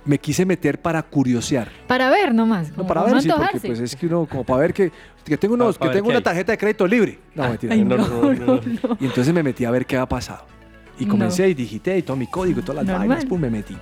[0.05, 1.69] Me quise meter para curiosear.
[1.89, 2.77] Para ver nomás.
[2.77, 4.93] No, para ver, sí, porque pues es que uno, como para ver que,
[5.25, 6.23] que tengo, unos, Para que ver tengo una hay.
[6.25, 7.19] tarjeta de crédito libre.
[7.35, 7.75] No, mentira.
[7.75, 8.99] Ay, no, no, no, no, no, no.
[9.01, 10.45] Y entonces me metí a ver qué había pasado.
[10.99, 11.11] Y No.
[11.13, 13.09] comencé y digité y todo mi código y todas las Normal.
[13.09, 13.77] vainas, pum, me metí.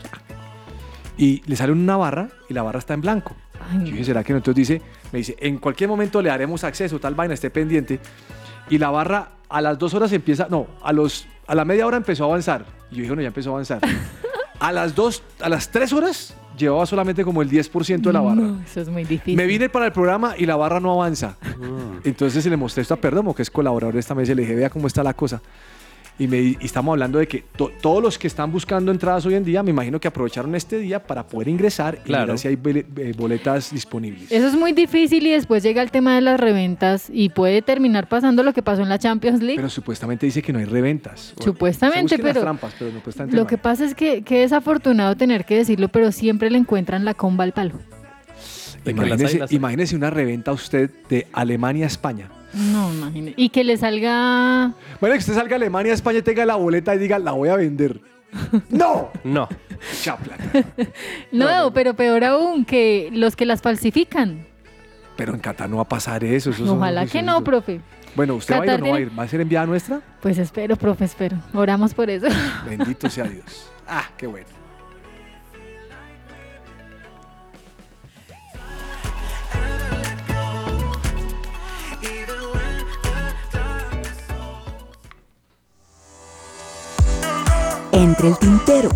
[1.16, 3.34] Y le sale una barra y la barra está en blanco.
[3.70, 4.38] Ay, Yo dije, ¿será que no?
[4.38, 8.00] Entonces dice, me dice, en cualquier momento le daremos acceso, tal vaina, esté pendiente.
[8.68, 11.96] Y la barra a las dos horas empieza, no, a, los, a la media hora
[11.96, 12.64] empezó a avanzar.
[12.90, 13.80] Y yo dije, no, ya empezó a avanzar.
[14.60, 18.40] A las dos, a las tres horas llevaba solamente como el 10% de la barra.
[18.40, 19.36] No, eso es muy difícil.
[19.36, 21.36] Me vine para el programa y la barra no avanza.
[22.04, 24.54] Entonces le mostré esto a Perdomo, que es colaborador de esta mesa, y le dije,
[24.54, 25.42] vea cómo está la cosa.
[26.16, 29.34] Y, me, y estamos hablando de que to- todos los que están buscando entradas hoy
[29.34, 32.56] en día, me imagino que aprovecharon este día para poder ingresar y mirar si hay
[32.64, 34.30] eh, boletas disponibles.
[34.30, 38.08] Eso es muy difícil y después llega el tema de las reventas y puede terminar
[38.08, 39.56] pasando lo que pasó en la Champions League.
[39.56, 41.34] Pero supuestamente dice que no hay reventas.
[41.42, 44.38] Supuestamente, las pero trampas, pero no puede estar en Lo que pasa es que, que
[44.38, 47.80] desafortunado tener que decirlo, pero siempre le encuentran la comba al palo.
[48.84, 52.28] Las Imagínese, águilas- imagínese una reventa a usted de Alemania a España.
[52.54, 53.34] No, imagínate.
[53.36, 54.72] Y que le salga.
[55.00, 57.32] Bueno, que usted salga a Alemania a España y tenga la boleta y diga, la
[57.32, 58.00] voy a vender.
[58.70, 59.10] ¡No!
[59.24, 59.48] No.
[59.92, 60.44] Mucha plata.
[61.32, 64.46] No, pero peor aún, que los que las falsifican.
[65.16, 66.50] Pero en Qatar no va a pasar eso.
[66.50, 67.80] eso son- Ojalá que no, profe.
[68.16, 69.18] Bueno, ¿usted va a ir o no va a ir?
[69.18, 70.00] ¿Va a ser enviada nuestra?
[70.20, 71.36] Pues espero, profe, espero.
[71.52, 72.26] Oramos por eso.
[72.68, 73.70] Bendito sea Dios.
[73.86, 74.46] Ah, qué bueno.
[87.94, 88.88] Entre el tintero.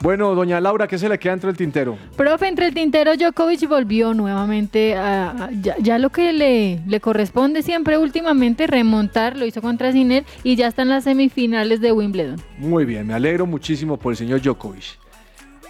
[0.00, 1.98] Bueno, doña Laura, ¿qué se le queda entre el tintero?
[2.16, 7.60] Profe, entre el tintero Djokovic volvió nuevamente a, ya, ya lo que le, le corresponde
[7.62, 12.40] siempre últimamente remontar, lo hizo contra Sinner y ya están las semifinales de Wimbledon.
[12.56, 14.98] Muy bien, me alegro muchísimo por el señor Djokovic.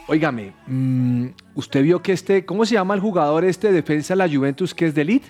[0.07, 4.29] Óigame, mm, ¿usted vio que este, ¿cómo se llama el jugador este defensa de la
[4.33, 5.27] Juventus que es de Elite?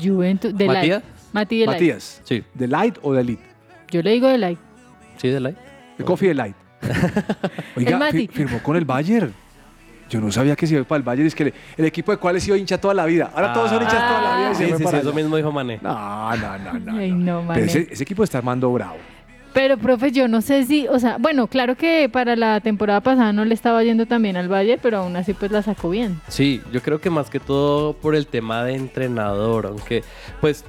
[0.00, 1.02] Juventus, de ¿Matías?
[1.32, 1.66] Mati de.
[1.66, 2.20] Matías.
[2.24, 2.42] Sí.
[2.54, 3.42] ¿De Light o de Elite?
[3.90, 4.58] Yo le digo de Light.
[5.16, 5.56] Sí, de Light.
[5.98, 6.56] De Coffee de Light.
[7.76, 8.28] Oiga, El Mati.
[8.28, 9.32] fi- firmó con el Bayern.
[10.08, 11.26] Yo no sabía que se iba para el Bayern.
[11.26, 13.30] Es que el, el equipo de cuál he sido hincha toda la vida.
[13.34, 14.52] Ahora todos son hinchas toda la vida.
[14.52, 15.78] y se Ah, Sí, sí, sí, eso mismo dijo Mané.
[15.82, 16.98] No, no, no, no.
[16.98, 17.64] Ay, no, Pero Mané.
[17.64, 18.96] ese, ese equipo está armando bravo.
[19.58, 23.32] Pero, profe, yo no sé si, o sea, bueno, claro que para la temporada pasada
[23.32, 26.20] no le estaba yendo tan bien al Valle, pero aún así pues la sacó bien.
[26.28, 30.04] Sí, yo creo que más que todo por el tema de entrenador, aunque
[30.40, 30.64] pues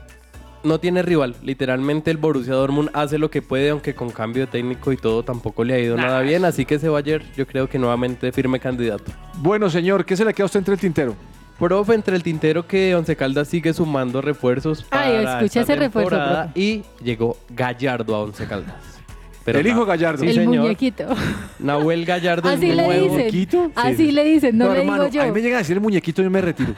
[0.63, 1.35] no tiene rival.
[1.43, 5.21] Literalmente el Borussia Dortmund hace lo que puede, aunque con cambio de técnico y todo
[5.21, 6.43] tampoco le ha ido nada bien.
[6.43, 9.11] Así que ese Bayern yo creo que nuevamente firme candidato.
[9.37, 11.15] Bueno, señor, ¿qué se le queda a usted entre el tintero?
[11.59, 15.75] Profe, entre el tintero que Once Caldas sigue sumando refuerzos para Ay, escucha esta ese
[15.75, 16.59] refuerzo, temporada, profe.
[16.59, 18.75] y llegó Gallardo a Once Caldas.
[19.45, 20.21] El hijo Gallardo.
[20.21, 20.61] Sí, el señor.
[20.63, 21.05] muñequito.
[21.57, 23.17] Nahuel Gallardo Así es le nuevo.
[23.17, 23.71] dicen.
[23.75, 25.21] Así le dicen, no, le hermano, digo yo.
[25.23, 26.73] A mí me llega a decir el muñequito y yo me retiro.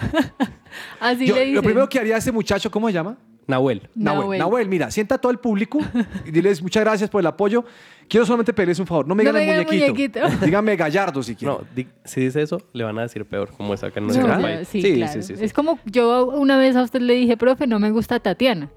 [1.01, 1.55] Así Yo- le dicen.
[1.55, 3.17] lo primero que haría este muchacho, ¿cómo se llama?
[3.45, 3.89] Nahuel.
[3.93, 4.21] Nahuel.
[4.21, 4.39] Nahuel.
[4.39, 5.79] Nahuel, mira, sienta a todo el público
[6.25, 7.65] y diles muchas gracias por el apoyo.
[8.11, 9.07] Quiero solamente pedirles un favor.
[9.07, 10.19] No me digan el muñequito.
[10.19, 10.45] muñequito.
[10.45, 11.57] Díganme Gallardo si quieren.
[11.59, 14.13] No, di- si dice eso, le van a decir peor, como es acá en No,
[14.13, 14.67] sea, país.
[14.67, 15.17] sí, claro.
[15.17, 18.69] Es como yo una vez a usted le dije, profe, no me gusta Tatiana.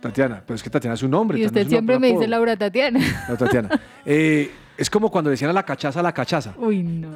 [0.00, 1.38] Tatiana, pero es que Tatiana es un nombre.
[1.38, 2.26] y Tatiana usted es un siempre me dice.
[2.26, 2.98] Laura Tatiana.
[3.28, 3.68] No, Tatiana.
[4.04, 6.52] Eh, es como cuando decían a la cachaza, a la cachaza.
[6.58, 7.08] Uy, no.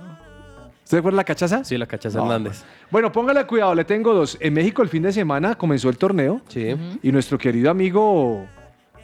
[0.84, 1.64] ¿Usted recuerda la cachaza?
[1.64, 2.62] Sí, la cachaza No, Hernández.
[2.92, 4.38] Bueno, póngale cuidado, le tengo dos.
[4.40, 6.42] En México el fin de semana comenzó el torneo.
[6.46, 6.76] Sí.
[7.02, 8.46] Y nuestro querido amigo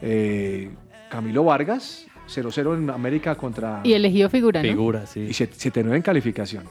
[0.00, 0.70] eh,
[1.10, 3.80] Camilo Vargas, 0-0 en América contra...
[3.84, 4.68] Y elegido figura, ¿no?
[4.68, 5.20] Figura, sí.
[5.20, 6.64] Y 7-9 en calificación.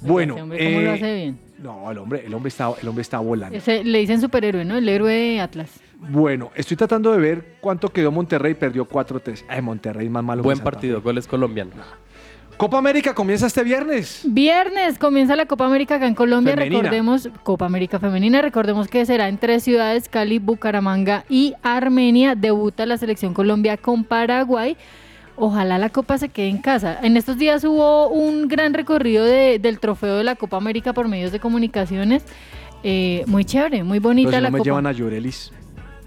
[0.00, 1.38] Bueno, ¿cómo lo eh, hace bien?
[1.58, 3.56] no, el hombre, el hombre está, el hombre está volando.
[3.56, 4.76] Ese, le dicen superhéroe, ¿no?
[4.76, 5.70] El héroe Atlas.
[5.98, 9.44] Bueno, estoy tratando de ver cuánto quedó Monterrey, perdió 4-3.
[9.48, 10.42] Ay, Monterrey es más malo.
[10.42, 11.74] que Buen Santa partido, goles colombianos.
[11.74, 11.80] Fe.
[12.56, 14.20] Copa América comienza este viernes.
[14.24, 16.54] Viernes comienza la Copa América acá en Colombia.
[16.54, 16.82] Femenina.
[16.82, 22.34] Recordemos, Copa América Femenina, recordemos que será en tres ciudades, Cali, Bucaramanga y Armenia.
[22.36, 24.76] Debuta la selección Colombia con Paraguay.
[25.36, 26.96] Ojalá la Copa se quede en casa.
[27.02, 31.08] En estos días hubo un gran recorrido de- del trofeo de la Copa América por
[31.08, 32.24] medios de comunicaciones.
[32.84, 34.64] Eh, muy chévere, muy bonita Pero si la no me Copa.
[34.68, 35.50] llevan a Llorelis.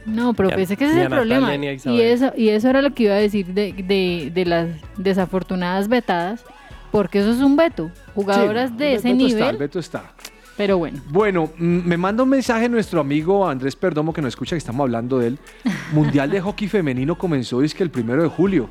[0.07, 1.53] No, pero a- pensé que ese es el problema.
[1.55, 5.87] Y eso, y eso era lo que iba a decir de, de- de las desafortunadas
[5.87, 6.43] vetadas,
[6.91, 7.91] porque eso es un veto.
[8.15, 10.11] Jugadoras Sí, de el ese Beto está, nivel, el Beto está.
[10.55, 10.99] pero bueno.
[11.09, 15.19] Bueno, me manda un mensaje nuestro amigo Andrés Perdomo que nos escucha que estamos hablando
[15.19, 15.39] de él.
[15.93, 18.67] Mundial de Hockey Femenino comenzó es que el primero de julio.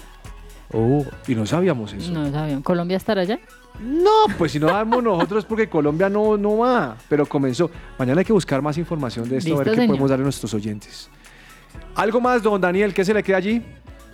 [1.28, 2.10] Y no sabíamos eso.
[2.12, 2.60] No sabían.
[2.62, 3.38] ¿Colombia estará allá?
[3.80, 7.70] No, pues si no damos nosotros porque Colombia no, no va, pero comenzó.
[7.98, 9.86] Mañana hay que buscar más información de esto, a ver qué señor.
[9.88, 11.08] podemos darle a nuestros oyentes.
[11.96, 12.92] ¿Algo más, don Daniel?
[12.92, 13.62] ¿Qué se le queda allí?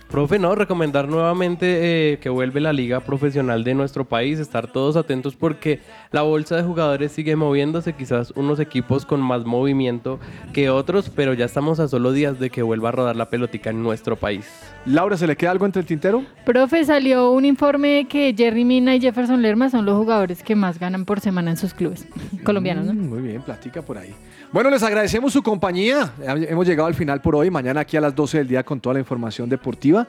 [0.09, 4.95] Profe, no, recomendar nuevamente eh, que vuelve la liga profesional de nuestro país, estar todos
[4.95, 5.79] atentos porque
[6.11, 10.19] la bolsa de jugadores sigue moviéndose, quizás unos equipos con más movimiento
[10.53, 13.71] que otros, pero ya estamos a solo días de que vuelva a rodar la pelotica
[13.71, 14.45] en nuestro país.
[14.85, 16.23] Laura, ¿se le queda algo entre el tintero?
[16.45, 20.77] Profe, salió un informe que Jerry Mina y Jefferson Lerma son los jugadores que más
[20.77, 22.07] ganan por semana en sus clubes
[22.43, 22.93] colombianos, ¿no?
[22.93, 24.13] Mm, Muy bien, platica por ahí.
[24.53, 26.13] Bueno, les agradecemos su compañía.
[26.23, 27.49] Hemos llegado al final por hoy.
[27.49, 30.07] Mañana aquí a las 12 del día con toda la información deportiva.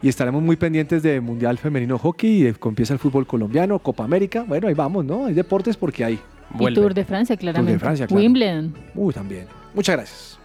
[0.00, 3.78] Y estaremos muy pendientes de Mundial Femenino Hockey y de cómo empieza el fútbol colombiano,
[3.78, 4.46] Copa América.
[4.48, 5.26] Bueno, ahí vamos, ¿no?
[5.26, 6.18] Hay deportes porque hay.
[6.58, 7.78] Y Tour de Francia, claramente.
[7.78, 8.22] Francia, claro.
[8.22, 8.74] Wimbledon.
[8.94, 9.46] Uy, también.
[9.74, 10.38] Muchas gracias.